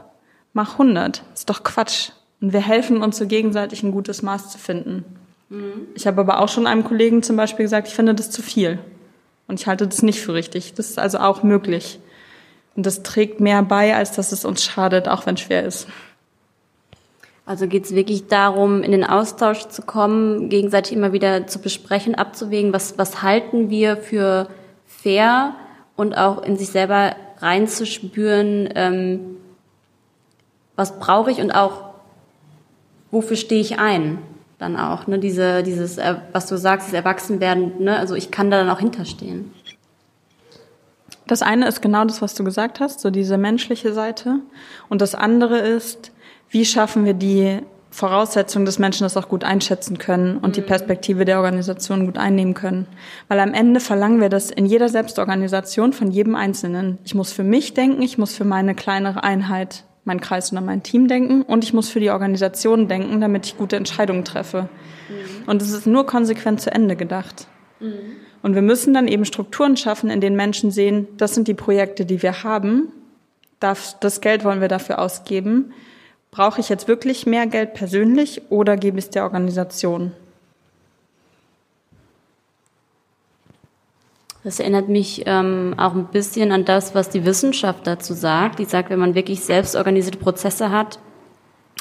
[0.53, 1.23] mach 100.
[1.33, 2.11] Ist doch Quatsch.
[2.39, 5.03] Und wir helfen uns so gegenseitig ein gutes Maß zu finden.
[5.49, 5.87] Mhm.
[5.95, 8.79] Ich habe aber auch schon einem Kollegen zum Beispiel gesagt, ich finde das zu viel.
[9.47, 10.75] Und ich halte das nicht für richtig.
[10.75, 11.99] Das ist also auch möglich.
[12.77, 15.87] Und das trägt mehr bei, als dass es uns schadet, auch wenn es schwer ist.
[17.45, 22.13] Also geht es wirklich darum, in den Austausch zu kommen, gegenseitig immer wieder zu besprechen,
[22.13, 24.47] abzuwägen, was, was halten wir für
[24.85, 25.55] fair
[25.95, 29.37] und auch in sich selber reinzuspüren, ähm,
[30.75, 31.85] was brauche ich und auch
[33.09, 34.19] wofür stehe ich ein?
[34.59, 38.51] Dann auch, ne, diese, dieses, äh, was du sagst, das Erwachsenwerden, ne, also ich kann
[38.51, 39.51] da dann auch hinterstehen.
[41.27, 44.39] Das eine ist genau das, was du gesagt hast, so diese menschliche Seite.
[44.89, 46.11] Und das andere ist,
[46.49, 47.59] wie schaffen wir die
[47.89, 50.67] Voraussetzung, dass Menschen das auch gut einschätzen können und die mhm.
[50.67, 52.87] Perspektive der Organisation gut einnehmen können.
[53.27, 56.99] Weil am Ende verlangen wir das in jeder Selbstorganisation von jedem Einzelnen.
[57.05, 60.83] Ich muss für mich denken, ich muss für meine kleinere Einheit mein Kreis oder mein
[60.83, 64.69] Team denken und ich muss für die Organisation denken, damit ich gute Entscheidungen treffe.
[65.09, 65.49] Mhm.
[65.49, 67.47] Und es ist nur konsequent zu Ende gedacht.
[67.79, 68.26] Mhm.
[68.41, 72.05] Und wir müssen dann eben Strukturen schaffen, in denen Menschen sehen, das sind die Projekte,
[72.05, 72.91] die wir haben,
[73.59, 75.73] das Geld wollen wir dafür ausgeben.
[76.31, 80.11] Brauche ich jetzt wirklich mehr Geld persönlich oder gebe ich es der Organisation?
[84.43, 88.59] Das erinnert mich ähm, auch ein bisschen an das, was die Wissenschaft dazu sagt.
[88.59, 90.99] Die sagt, wenn man wirklich selbstorganisierte Prozesse hat,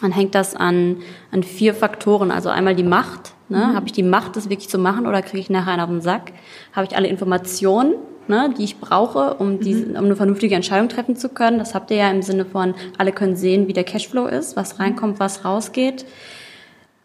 [0.01, 2.33] dann hängt das an, an vier Faktoren.
[2.33, 3.35] Also einmal die Macht.
[3.49, 3.59] Ne?
[3.59, 3.75] Mhm.
[3.75, 6.01] Habe ich die Macht, das wirklich zu machen oder kriege ich nachher einen auf den
[6.01, 6.33] Sack?
[6.73, 7.95] Habe ich alle Informationen,
[8.29, 9.97] ne, die ich brauche, um, diese, mhm.
[9.97, 11.59] um eine vernünftige Entscheidung treffen zu können?
[11.59, 14.79] Das habt ihr ja im Sinne von, alle können sehen, wie der Cashflow ist, was
[14.79, 16.07] reinkommt, was rausgeht.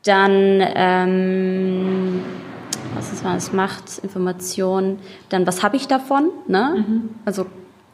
[0.04, 0.62] Dann...
[0.76, 2.22] Ähm,
[2.96, 5.00] was ist was Macht, Information,
[5.30, 6.86] dann was habe ich davon, ne?
[6.86, 7.10] Mhm.
[7.26, 7.46] Also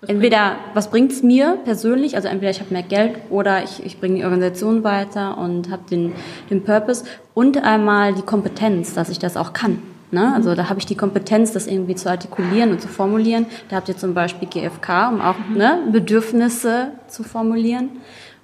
[0.06, 4.00] entweder was bringt es mir persönlich, also entweder ich habe mehr Geld oder ich, ich
[4.00, 6.14] bringe die Organisation weiter und habe den,
[6.50, 9.82] den Purpose und einmal die Kompetenz, dass ich das auch kann.
[10.12, 10.34] Ne?
[10.34, 13.46] Also da habe ich die Kompetenz, das irgendwie zu artikulieren und zu formulieren.
[13.70, 15.58] Da habt ihr zum Beispiel GFK, um auch mhm.
[15.58, 17.90] ne, Bedürfnisse zu formulieren.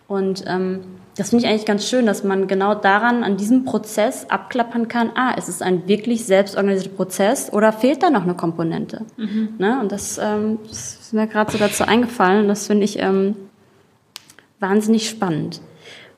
[0.07, 0.81] Und ähm,
[1.15, 5.11] das finde ich eigentlich ganz schön, dass man genau daran, an diesem Prozess abklappern kann,
[5.15, 9.05] ah, ist es ein wirklich selbstorganisierter Prozess oder fehlt da noch eine Komponente?
[9.17, 9.49] Mhm.
[9.59, 9.79] Ne?
[9.79, 12.47] Und das, ähm, das ist mir gerade so dazu eingefallen.
[12.47, 13.35] Das finde ich ähm,
[14.59, 15.61] wahnsinnig spannend.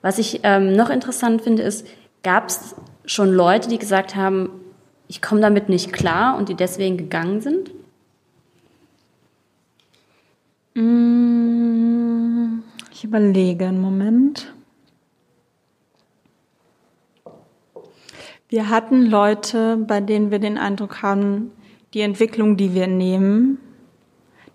[0.01, 1.85] Was ich ähm, noch interessant finde, ist,
[2.23, 4.49] gab es schon Leute, die gesagt haben,
[5.07, 7.71] ich komme damit nicht klar und die deswegen gegangen sind?
[10.73, 12.59] Mm,
[12.91, 14.53] ich überlege einen Moment.
[18.47, 21.51] Wir hatten Leute, bei denen wir den Eindruck haben,
[21.95, 23.57] die Entwicklung, die wir nehmen,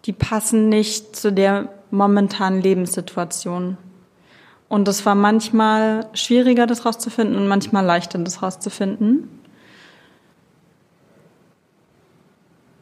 [0.05, 3.77] die passen nicht zu der momentanen Lebenssituation.
[4.69, 9.29] Und es war manchmal schwieriger, das rauszufinden und manchmal leichter, das rauszufinden.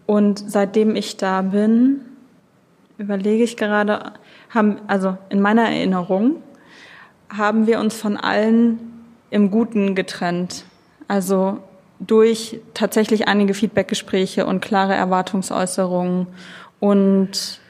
[0.05, 2.01] Und seitdem ich da bin,
[2.99, 4.13] überlege ich gerade,
[4.51, 6.43] haben, also in meiner Erinnerung,
[7.31, 10.65] haben wir uns von allen im Guten getrennt.
[11.09, 11.59] Also
[11.99, 16.29] durch tatsächlich einige Feedbackgespräche und klare Erwartungsäußerungen
[16.79, 17.61] und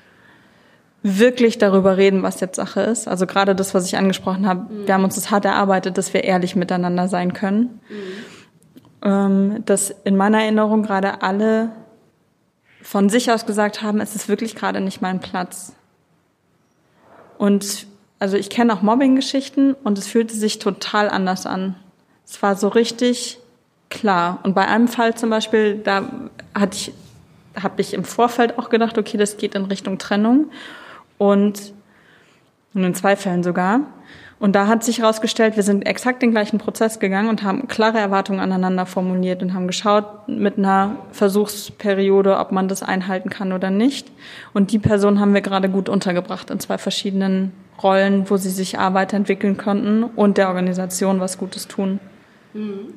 [1.02, 3.08] wirklich darüber reden, was jetzt Sache ist.
[3.08, 4.86] Also gerade das, was ich angesprochen habe, mhm.
[4.86, 7.80] wir haben uns das hart erarbeitet, dass wir ehrlich miteinander sein können.
[7.88, 7.94] Mhm.
[9.00, 11.70] Ähm, dass in meiner Erinnerung gerade alle
[12.82, 15.72] von sich aus gesagt haben, es ist wirklich gerade nicht mein Platz.
[17.38, 17.86] Und
[18.18, 21.76] also ich kenne auch Mobbing-Geschichten und es fühlte sich total anders an.
[22.28, 23.38] Es war so richtig
[23.88, 24.40] klar.
[24.42, 26.04] Und bei einem Fall zum Beispiel, da
[26.54, 26.92] hatte ich,
[27.60, 30.50] habe ich im Vorfeld auch gedacht, okay, das geht in Richtung Trennung.
[31.16, 31.72] Und,
[32.74, 33.80] und in zwei Fällen sogar.
[34.40, 37.98] Und da hat sich herausgestellt, wir sind exakt den gleichen Prozess gegangen und haben klare
[37.98, 43.70] Erwartungen aneinander formuliert und haben geschaut mit einer Versuchsperiode, ob man das einhalten kann oder
[43.70, 44.12] nicht.
[44.52, 48.78] Und die Person haben wir gerade gut untergebracht in zwei verschiedenen Rollen, wo sie sich
[48.78, 51.98] Arbeit entwickeln konnten und der Organisation was Gutes tun.
[52.58, 52.94] Mhm.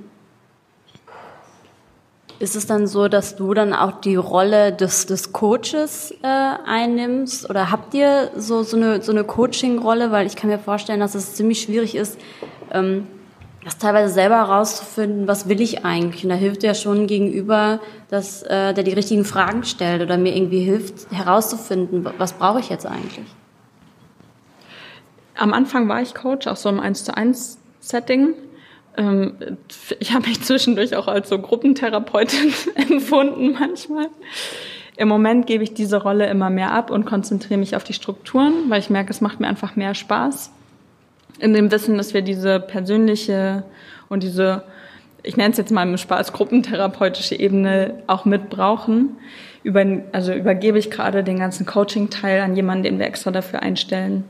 [2.40, 7.48] Ist es dann so, dass du dann auch die Rolle des, des Coaches äh, einnimmst?
[7.48, 10.12] Oder habt ihr so, so eine, so eine Coaching-Rolle?
[10.12, 12.20] Weil ich kann mir vorstellen, dass es ziemlich schwierig ist,
[12.72, 13.06] ähm,
[13.64, 16.24] das teilweise selber herauszufinden, was will ich eigentlich?
[16.24, 20.36] Und da hilft ja schon gegenüber, dass äh, der die richtigen Fragen stellt oder mir
[20.36, 23.28] irgendwie hilft herauszufinden, was brauche ich jetzt eigentlich?
[25.36, 28.34] Am Anfang war ich Coach, auch so im 1 zu 1 Setting.
[28.98, 29.34] Ähm,
[30.00, 34.10] ich habe mich zwischendurch auch als so Gruppentherapeutin empfunden manchmal.
[34.98, 38.70] Im Moment gebe ich diese Rolle immer mehr ab und konzentriere mich auf die Strukturen,
[38.70, 40.52] weil ich merke, es macht mir einfach mehr Spaß.
[41.40, 43.64] In dem Wissen, dass wir diese persönliche
[44.10, 44.64] und diese,
[45.24, 49.18] ich nenne es jetzt mal im Spaß, gruppentherapeutische Ebene auch mit brauchen.
[49.64, 54.26] Über, also übergebe ich gerade den ganzen Coaching-Teil an jemanden, den wir extra dafür einstellen.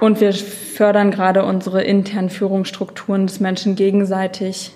[0.00, 4.72] Und wir fördern gerade unsere internen Führungsstrukturen des Menschen gegenseitig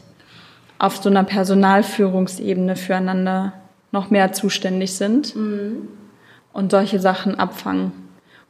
[0.78, 3.52] auf so einer Personalführungsebene füreinander
[3.92, 5.88] noch mehr zuständig sind mhm.
[6.52, 7.92] und solche Sachen abfangen.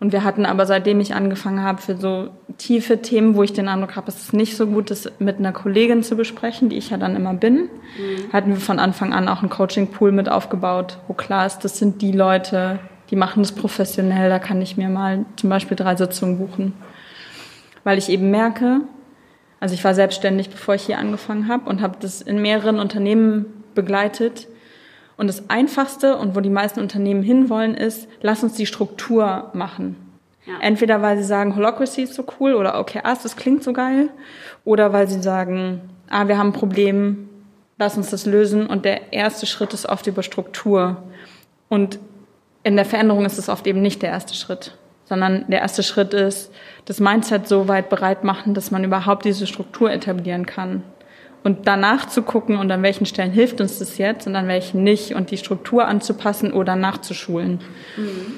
[0.00, 3.68] Und wir hatten aber, seitdem ich angefangen habe, für so tiefe Themen, wo ich den
[3.68, 6.90] Eindruck habe, es ist nicht so gut, das mit einer Kollegin zu besprechen, die ich
[6.90, 8.32] ja dann immer bin, mhm.
[8.32, 12.02] hatten wir von Anfang an auch einen Coaching-Pool mit aufgebaut, wo klar ist, das sind
[12.02, 12.80] die Leute,
[13.12, 16.72] die machen das professionell, da kann ich mir mal zum Beispiel drei Sitzungen buchen.
[17.84, 18.80] Weil ich eben merke,
[19.60, 23.44] also ich war selbstständig, bevor ich hier angefangen habe und habe das in mehreren Unternehmen
[23.74, 24.48] begleitet.
[25.18, 29.96] Und das Einfachste und wo die meisten Unternehmen hinwollen, ist, lass uns die Struktur machen.
[30.46, 30.54] Ja.
[30.62, 34.08] Entweder weil sie sagen, Holocracy ist so cool oder OKRs, das klingt so geil.
[34.64, 37.28] Oder weil sie sagen, ah, wir haben ein Problem,
[37.76, 38.66] lass uns das lösen.
[38.66, 41.02] Und der erste Schritt ist oft über Struktur.
[41.68, 41.98] Und
[42.64, 46.14] in der Veränderung ist es oft eben nicht der erste Schritt, sondern der erste Schritt
[46.14, 46.52] ist,
[46.84, 50.82] das Mindset so weit bereit machen, dass man überhaupt diese Struktur etablieren kann.
[51.44, 54.84] Und danach zu gucken und an welchen Stellen hilft uns das jetzt und an welchen
[54.84, 57.60] nicht und die Struktur anzupassen oder nachzuschulen.
[57.96, 58.34] Mhm.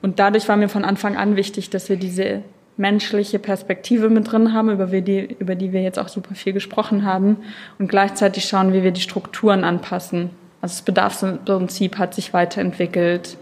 [0.00, 2.42] Und dadurch war mir von Anfang an wichtig, dass wir diese
[2.78, 7.04] menschliche Perspektive mit drin haben, über die, über die wir jetzt auch super viel gesprochen
[7.04, 7.36] haben
[7.78, 10.30] und gleichzeitig schauen, wie wir die Strukturen anpassen
[10.64, 13.36] also das Bedarfsprinzip hat sich weiterentwickelt.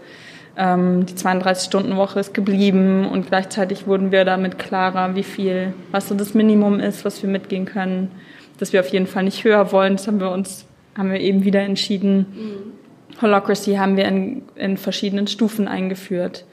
[0.57, 6.15] Ähm, die 32-Stunden-Woche ist geblieben und gleichzeitig wurden wir damit klarer, wie viel, was so
[6.15, 8.11] das Minimum ist, was wir mitgehen können,
[8.57, 9.93] dass wir auf jeden Fall nicht höher wollen.
[9.95, 10.65] Das haben wir uns,
[10.97, 12.17] haben wir eben wieder entschieden.
[12.17, 13.21] Mhm.
[13.21, 16.43] Holocracy haben wir in, in verschiedenen Stufen eingeführt.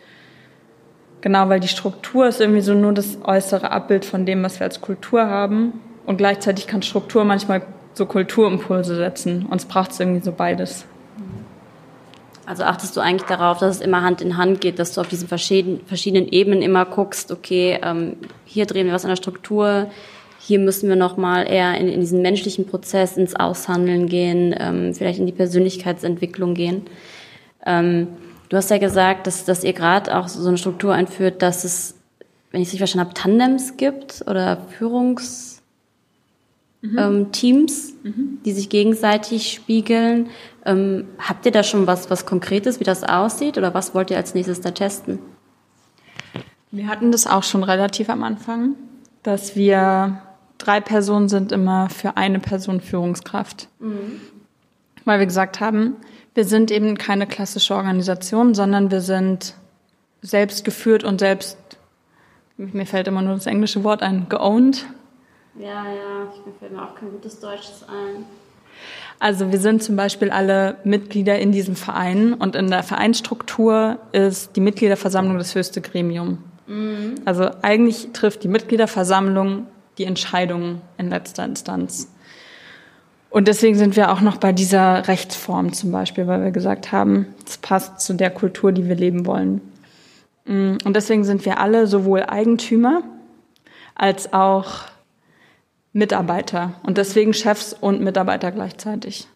[1.20, 4.68] Genau, weil die Struktur ist irgendwie so nur das äußere Abbild von dem, was wir
[4.68, 5.80] als Kultur haben.
[6.06, 7.62] Und gleichzeitig kann Struktur manchmal
[7.94, 9.46] so Kulturimpulse setzen.
[9.46, 10.85] Uns braucht es irgendwie so beides.
[12.46, 15.09] Also achtest du eigentlich darauf, dass es immer Hand in Hand geht, dass du auf
[15.09, 19.88] diesen verschiedenen, Ebenen immer guckst, okay, ähm, hier drehen wir was an der Struktur,
[20.40, 25.20] hier müssen wir nochmal eher in, in, diesen menschlichen Prozess, ins Aushandeln gehen, ähm, vielleicht
[25.20, 26.83] in die Persönlichkeitsentwicklung gehen.
[27.64, 28.09] Ähm,
[28.48, 31.94] du hast ja gesagt, dass, dass ihr gerade auch so eine Struktur einführt, dass es,
[32.50, 35.50] wenn ich es richtig verstanden habe, Tandems gibt oder Führungs-
[36.83, 36.98] mhm.
[36.98, 38.38] ähm, Teams, mhm.
[38.44, 40.31] die sich gegenseitig spiegeln.
[40.64, 44.16] Ähm, habt ihr da schon was, was Konkretes, wie das aussieht oder was wollt ihr
[44.16, 45.18] als nächstes da testen?
[46.70, 48.74] Wir hatten das auch schon relativ am Anfang,
[49.22, 50.22] dass wir
[50.58, 53.68] drei Personen sind immer für eine Person Führungskraft.
[53.81, 54.20] Mhm.
[55.04, 55.96] Weil wir gesagt haben,
[56.35, 59.54] wir sind eben keine klassische Organisation, sondern wir sind
[60.22, 61.56] selbst geführt und selbst,
[62.56, 64.87] mir fällt immer nur das englische Wort ein, geowned.
[65.59, 68.25] Ja, ja, mir fällt mir auch kein gutes Deutsches ein.
[69.19, 74.57] Also wir sind zum Beispiel alle Mitglieder in diesem Verein und in der Vereinsstruktur ist
[74.57, 76.38] die Mitgliederversammlung das höchste Gremium.
[76.67, 77.17] Mhm.
[77.25, 79.67] Also eigentlich trifft die Mitgliederversammlung
[79.98, 82.09] die Entscheidung in letzter Instanz.
[83.29, 87.27] Und deswegen sind wir auch noch bei dieser Rechtsform zum Beispiel, weil wir gesagt haben,
[87.46, 89.61] es passt zu der Kultur, die wir leben wollen.
[90.46, 93.03] Mm, und deswegen sind wir alle sowohl Eigentümer
[93.94, 94.90] als auch
[95.93, 99.29] Mitarbeiter und deswegen Chefs und Mitarbeiter gleichzeitig.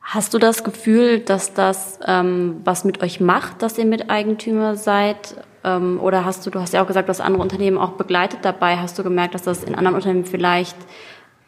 [0.00, 5.36] Hast du das Gefühl, dass das ähm, was mit euch macht, dass ihr Miteigentümer seid?
[5.64, 8.78] Ähm, oder hast du, du hast ja auch gesagt, dass andere Unternehmen auch begleitet dabei.
[8.78, 10.76] Hast du gemerkt, dass das in anderen Unternehmen vielleicht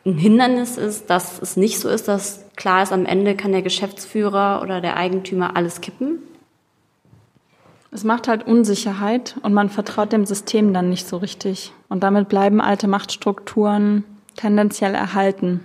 [0.05, 3.63] ein Hindernis ist, dass es nicht so ist, dass klar ist, am Ende kann der
[3.63, 6.19] Geschäftsführer oder der Eigentümer alles kippen?
[7.93, 11.73] Es macht halt Unsicherheit und man vertraut dem System dann nicht so richtig.
[11.89, 14.05] Und damit bleiben alte Machtstrukturen
[14.37, 15.61] tendenziell erhalten.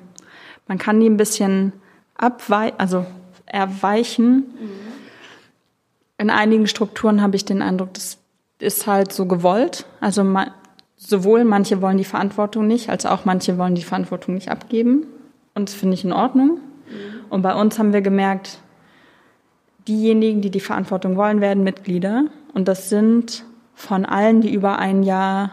[0.68, 1.74] Man kann die ein bisschen
[2.16, 3.06] abweichen, also
[3.46, 4.36] erweichen.
[4.36, 4.70] Mhm.
[6.18, 8.18] In einigen Strukturen habe ich den Eindruck, das
[8.60, 9.86] ist halt so gewollt.
[10.02, 10.50] Also man,
[10.96, 15.06] sowohl manche wollen die Verantwortung nicht, als auch manche wollen die Verantwortung nicht abgeben.
[15.54, 16.60] Und das finde ich in Ordnung.
[16.90, 17.26] Mhm.
[17.30, 18.60] Und bei uns haben wir gemerkt,
[19.88, 22.26] diejenigen, die die Verantwortung wollen, werden Mitglieder.
[22.54, 25.52] Und das sind von allen, die über ein Jahr,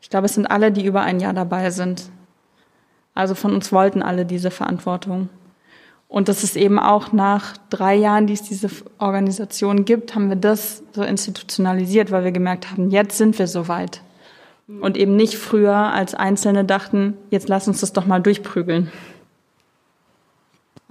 [0.00, 2.10] ich glaube, es sind alle, die über ein Jahr dabei sind.
[3.14, 5.28] Also von uns wollten alle diese Verantwortung.
[6.08, 10.36] Und das ist eben auch nach drei Jahren, die es diese Organisation gibt, haben wir
[10.36, 14.00] das so institutionalisiert, weil wir gemerkt haben, jetzt sind wir soweit.
[14.80, 18.90] Und eben nicht früher als Einzelne dachten, jetzt lass uns das doch mal durchprügeln.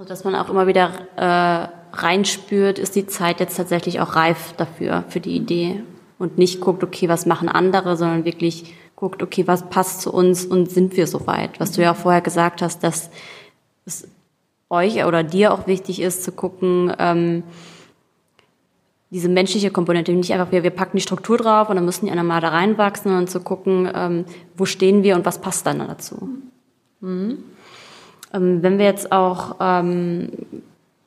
[0.08, 5.04] Dass man auch immer wieder äh, reinspürt, ist die Zeit jetzt tatsächlich auch reif dafür,
[5.10, 5.84] für die Idee.
[6.20, 10.46] Und nicht guckt, okay, was machen andere, sondern wirklich guckt, okay, was passt zu uns
[10.46, 11.60] und sind wir soweit?
[11.60, 13.12] Was du ja auch vorher gesagt hast, dass
[13.86, 14.08] es
[14.70, 17.44] euch oder dir auch wichtig ist, zu gucken, ähm,
[19.10, 22.12] diese menschliche Komponente, nicht einfach, wir, wir packen die Struktur drauf und dann müssen die
[22.12, 24.26] anderen mal da reinwachsen, sondern zu gucken, ähm,
[24.58, 26.30] wo stehen wir und was passt dann dazu.
[27.00, 27.44] Mhm.
[28.34, 30.30] Ähm, wenn wir jetzt auch ähm,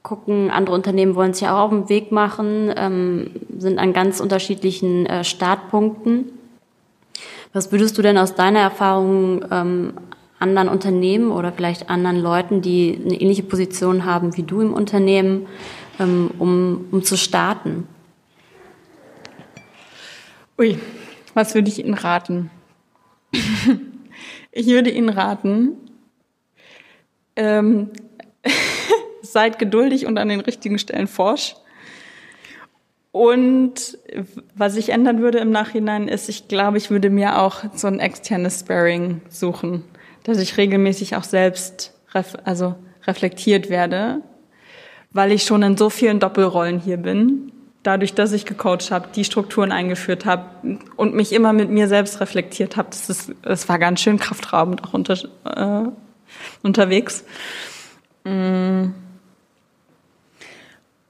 [0.03, 5.07] gucken, andere Unternehmen wollen sich auch auf den Weg machen, ähm, sind an ganz unterschiedlichen
[5.07, 6.33] äh, Startpunkten.
[7.53, 9.93] Was würdest du denn aus deiner Erfahrung ähm,
[10.39, 15.47] anderen Unternehmen oder vielleicht anderen Leuten, die eine ähnliche Position haben wie du im Unternehmen,
[15.99, 17.87] ähm, um, um zu starten?
[20.59, 20.79] Ui,
[21.35, 22.51] was würde ich Ihnen raten?
[24.53, 25.77] ich würde Ihnen raten,
[27.37, 27.91] ähm,
[29.33, 31.57] seid geduldig und an den richtigen Stellen forsch.
[33.13, 33.99] Und
[34.55, 37.99] was ich ändern würde im Nachhinein ist, ich glaube, ich würde mir auch so ein
[37.99, 39.85] externes Sparring suchen,
[40.23, 42.77] dass ich regelmäßig auch selbst ref also
[43.07, 44.23] reflektiert werde,
[45.13, 47.51] weil ich schon in so vielen Doppelrollen hier bin,
[47.83, 52.21] dadurch, dass ich gecoacht habe, die Strukturen eingeführt habe und mich immer mit mir selbst
[52.21, 52.91] reflektiert habe.
[52.91, 55.15] Das, ist, das war ganz schön kraftraubend auch unter,
[55.45, 55.89] äh,
[56.63, 57.25] unterwegs.
[58.25, 58.91] Mm.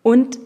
[0.03, 0.39] Und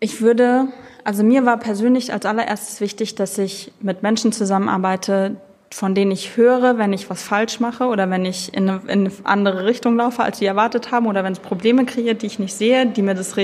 [0.00, 0.68] ich würde,
[1.04, 5.36] also mir war persönlich als allererstes wichtig, dass ich mit Menschen zusammenarbeite,
[5.70, 9.06] von denen ich höre, wenn ich was falsch mache oder wenn ich in eine, in
[9.06, 12.38] eine andere Richtung laufe, als sie erwartet haben oder wenn es Probleme kreiert, die ich
[12.38, 13.34] nicht sehe, die mir das,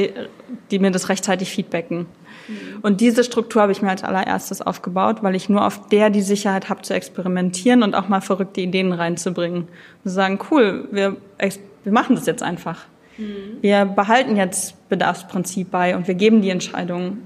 [0.70, 2.06] die mir das rechtzeitig feedbacken.
[2.48, 2.54] Mhm.
[2.82, 6.22] Und diese Struktur habe ich mir als allererstes aufgebaut, weil ich nur auf der die
[6.22, 9.62] Sicherheit habe zu experimentieren und auch mal verrückte Ideen reinzubringen.
[9.62, 12.86] Und zu sagen, cool, wir, wir machen das jetzt einfach.
[13.18, 13.58] Mhm.
[13.60, 17.18] Wir behalten jetzt Bedarfsprinzip bei und wir geben die Entscheidung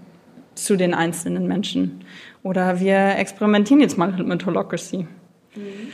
[0.55, 2.05] zu den einzelnen Menschen.
[2.43, 5.07] Oder wir experimentieren jetzt mal mit Holocracy.
[5.55, 5.93] Mhm.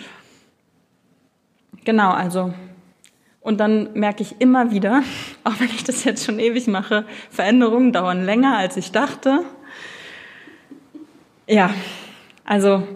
[1.85, 2.55] Genau, also.
[3.41, 5.03] Und dann merke ich immer wieder,
[5.45, 9.41] auch wenn ich das jetzt schon ewig mache, Veränderungen dauern länger, als ich dachte.
[11.47, 11.71] Ja,
[12.45, 12.87] also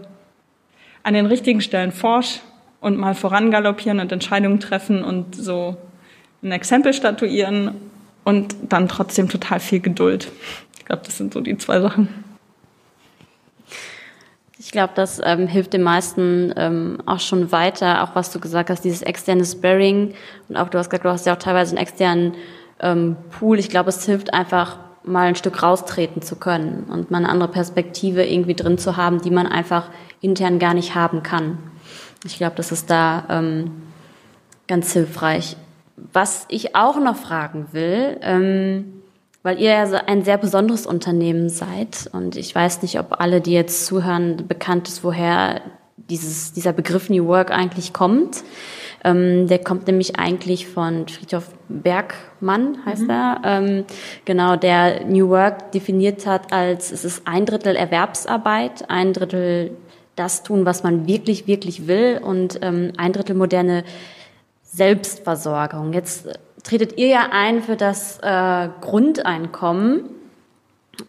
[1.03, 2.40] an den richtigen Stellen forsch
[2.80, 5.76] und mal vorangaloppieren und Entscheidungen treffen und so
[6.43, 7.74] ein Exempel statuieren
[8.24, 10.30] und dann trotzdem total viel Geduld.
[10.76, 12.09] Ich glaube, das sind so die zwei Sachen.
[14.59, 18.70] Ich glaube, das ähm, hilft den meisten ähm, auch schon weiter, auch was du gesagt
[18.70, 20.14] hast, dieses externe Sparring
[20.49, 22.34] und auch du hast gesagt, du hast ja auch teilweise einen externen
[22.78, 23.59] ähm, Pool.
[23.59, 27.51] Ich glaube, es hilft einfach mal ein Stück raustreten zu können und mal eine andere
[27.51, 29.88] Perspektive irgendwie drin zu haben, die man einfach
[30.20, 31.59] intern gar nicht haben kann.
[32.24, 33.82] Ich glaube, das ist da ähm,
[34.68, 35.57] ganz hilfreich.
[36.12, 39.03] Was ich auch noch fragen will, ähm,
[39.42, 43.53] weil ihr ja ein sehr besonderes Unternehmen seid und ich weiß nicht, ob alle, die
[43.53, 45.61] jetzt zuhören, bekannt ist, woher
[45.96, 48.44] dieses, dieser Begriff New Work eigentlich kommt.
[49.05, 53.11] Ähm, der kommt nämlich eigentlich von Friedhof Bergmann, heißt mhm.
[53.11, 53.40] er.
[53.44, 53.84] Ähm,
[54.24, 59.72] genau, der New Work definiert hat als, es ist ein Drittel Erwerbsarbeit, ein Drittel
[60.14, 63.82] das tun, was man wirklich, wirklich will und ähm, ein Drittel moderne
[64.73, 65.93] Selbstversorgung.
[65.93, 66.29] Jetzt
[66.62, 70.05] tretet ihr ja ein für das äh, Grundeinkommen.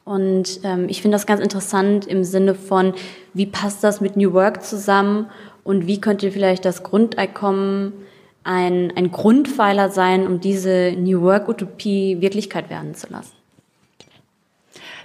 [0.06, 2.94] Und ähm, ich finde das ganz interessant im Sinne von,
[3.34, 5.30] wie passt das mit New Work zusammen
[5.64, 7.94] und wie könnte vielleicht das Grundeinkommen
[8.44, 13.34] ein, ein Grundpfeiler sein, um diese New Work-Utopie Wirklichkeit werden zu lassen?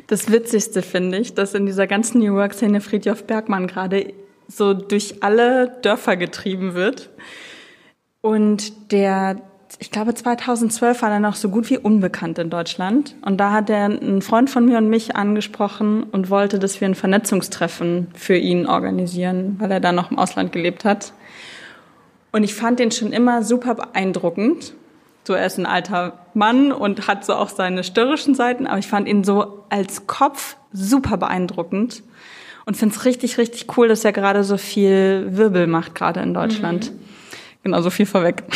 [0.06, 4.12] Das Witzigste finde ich, dass in dieser ganzen New Work-Szene Friedhof Bergmann gerade
[4.48, 7.10] so durch alle Dörfer getrieben wird.
[8.20, 9.36] Und der
[9.78, 13.14] ich glaube 2012 war er noch so gut wie unbekannt in Deutschland.
[13.22, 16.88] Und da hat er einen Freund von mir und mich angesprochen und wollte, dass wir
[16.88, 21.12] ein Vernetzungstreffen für ihn organisieren, weil er da noch im Ausland gelebt hat.
[22.32, 24.74] Und ich fand ihn schon immer super beeindruckend.
[25.24, 28.86] So, er ist ein alter Mann und hat so auch seine störrischen Seiten, aber ich
[28.86, 32.02] fand ihn so als Kopf super beeindruckend
[32.64, 36.32] und finde es richtig, richtig cool, dass er gerade so viel Wirbel macht, gerade in
[36.32, 36.92] Deutschland.
[36.92, 37.07] Mhm.
[37.62, 38.42] Genau, so viel vorweg.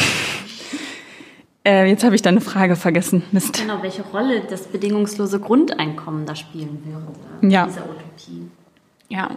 [1.65, 3.23] Äh, jetzt habe ich deine Frage vergessen.
[3.31, 3.57] Mist.
[3.61, 7.67] Genau, welche Rolle das bedingungslose Grundeinkommen da spielen würde ja.
[7.67, 8.51] dieser Utopie.
[9.09, 9.31] Ja.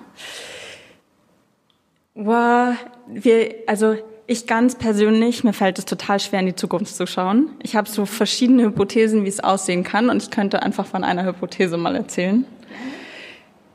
[2.15, 2.75] Wow,
[3.07, 3.95] wir, also
[4.27, 7.49] ich ganz persönlich, mir fällt es total schwer, in die Zukunft zu schauen.
[7.61, 11.25] Ich habe so verschiedene Hypothesen, wie es aussehen kann, und ich könnte einfach von einer
[11.25, 12.45] Hypothese mal erzählen.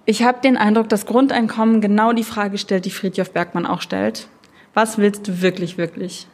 [0.06, 4.26] Ich habe den Eindruck, dass Grundeinkommen genau die Frage stellt, die Friedhof Bergmann auch stellt.
[4.74, 6.26] Was willst du wirklich, wirklich?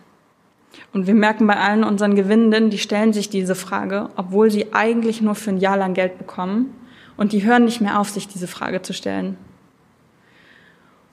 [0.93, 5.23] Und wir merken bei allen unseren Gewinnenden, die stellen sich diese Frage, obwohl sie eigentlich
[5.23, 6.75] nur für ein Jahr lang Geld bekommen.
[7.17, 9.39] Und die hören nicht mehr auf, sich diese Frage zu stellen.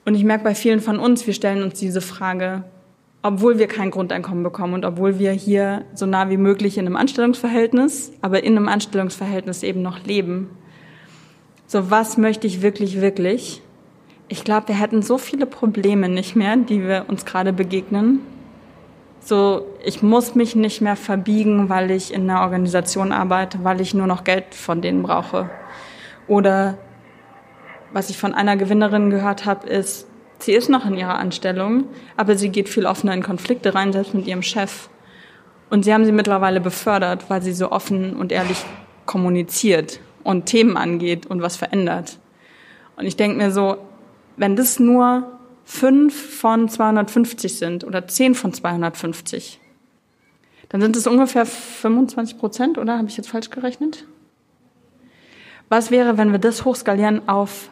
[0.04, 2.64] Und ich merke bei vielen von uns, wir stellen uns diese Frage,
[3.22, 6.96] obwohl wir kein Grundeinkommen bekommen und obwohl wir hier so nah wie möglich in einem
[6.96, 10.50] Anstellungsverhältnis, aber in einem Anstellungsverhältnis eben noch leben.
[11.66, 13.62] So, was möchte ich wirklich, wirklich?
[14.28, 18.20] Ich glaube, wir hätten so viele Probleme nicht mehr, die wir uns gerade begegnen,
[19.26, 23.94] so, ich muss mich nicht mehr verbiegen, weil ich in einer Organisation arbeite, weil ich
[23.94, 25.48] nur noch Geld von denen brauche.
[26.28, 26.76] Oder
[27.92, 30.06] was ich von einer Gewinnerin gehört habe, ist,
[30.40, 31.84] sie ist noch in ihrer Anstellung,
[32.18, 34.90] aber sie geht viel offener in Konflikte rein, selbst mit ihrem Chef.
[35.70, 38.62] Und sie haben sie mittlerweile befördert, weil sie so offen und ehrlich
[39.06, 42.18] kommuniziert und Themen angeht und was verändert.
[42.96, 43.78] Und ich denke mir so,
[44.36, 49.60] wenn das nur fünf von 250 sind oder zehn von 250,
[50.68, 52.98] dann sind es ungefähr 25 Prozent, oder?
[52.98, 54.06] Habe ich jetzt falsch gerechnet?
[55.68, 57.70] Was wäre, wenn wir das hochskalieren auf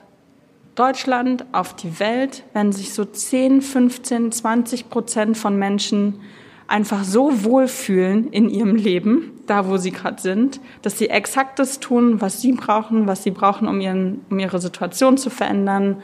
[0.75, 6.21] Deutschland, auf die Welt, wenn sich so 10, 15, 20 Prozent von Menschen
[6.67, 11.81] einfach so wohlfühlen in ihrem Leben, da wo sie gerade sind, dass sie exakt das
[11.81, 16.03] tun, was sie brauchen, was sie brauchen, um, ihren, um ihre Situation zu verändern,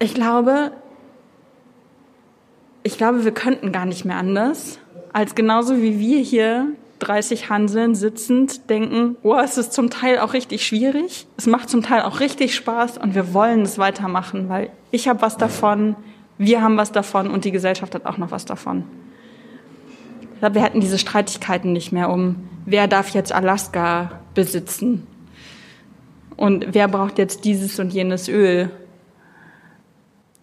[0.00, 0.72] ich glaube,
[2.82, 4.78] ich glaube, wir könnten gar nicht mehr anders,
[5.12, 6.68] als genauso wie wir hier
[7.00, 11.82] 30 Hanseln sitzend denken, oh, es ist zum Teil auch richtig schwierig, es macht zum
[11.82, 15.96] Teil auch richtig Spaß und wir wollen es weitermachen, weil ich habe was davon,
[16.38, 18.84] wir haben was davon und die Gesellschaft hat auch noch was davon.
[20.32, 25.06] Ich glaube, wir hätten diese Streitigkeiten nicht mehr um, wer darf jetzt Alaska besitzen
[26.36, 28.70] und wer braucht jetzt dieses und jenes Öl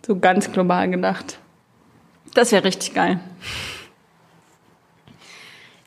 [0.07, 1.37] so ganz global gedacht.
[2.33, 3.19] Das wäre richtig geil.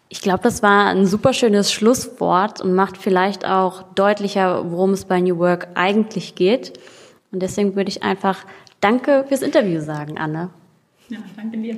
[0.08, 5.04] Ich glaube, das war ein super schönes Schlusswort und macht vielleicht auch deutlicher, worum es
[5.04, 6.78] bei New Work eigentlich geht.
[7.32, 8.44] Und deswegen würde ich einfach
[8.80, 10.48] Danke fürs Interview sagen, Anne.
[11.10, 11.76] Ja, danke dir.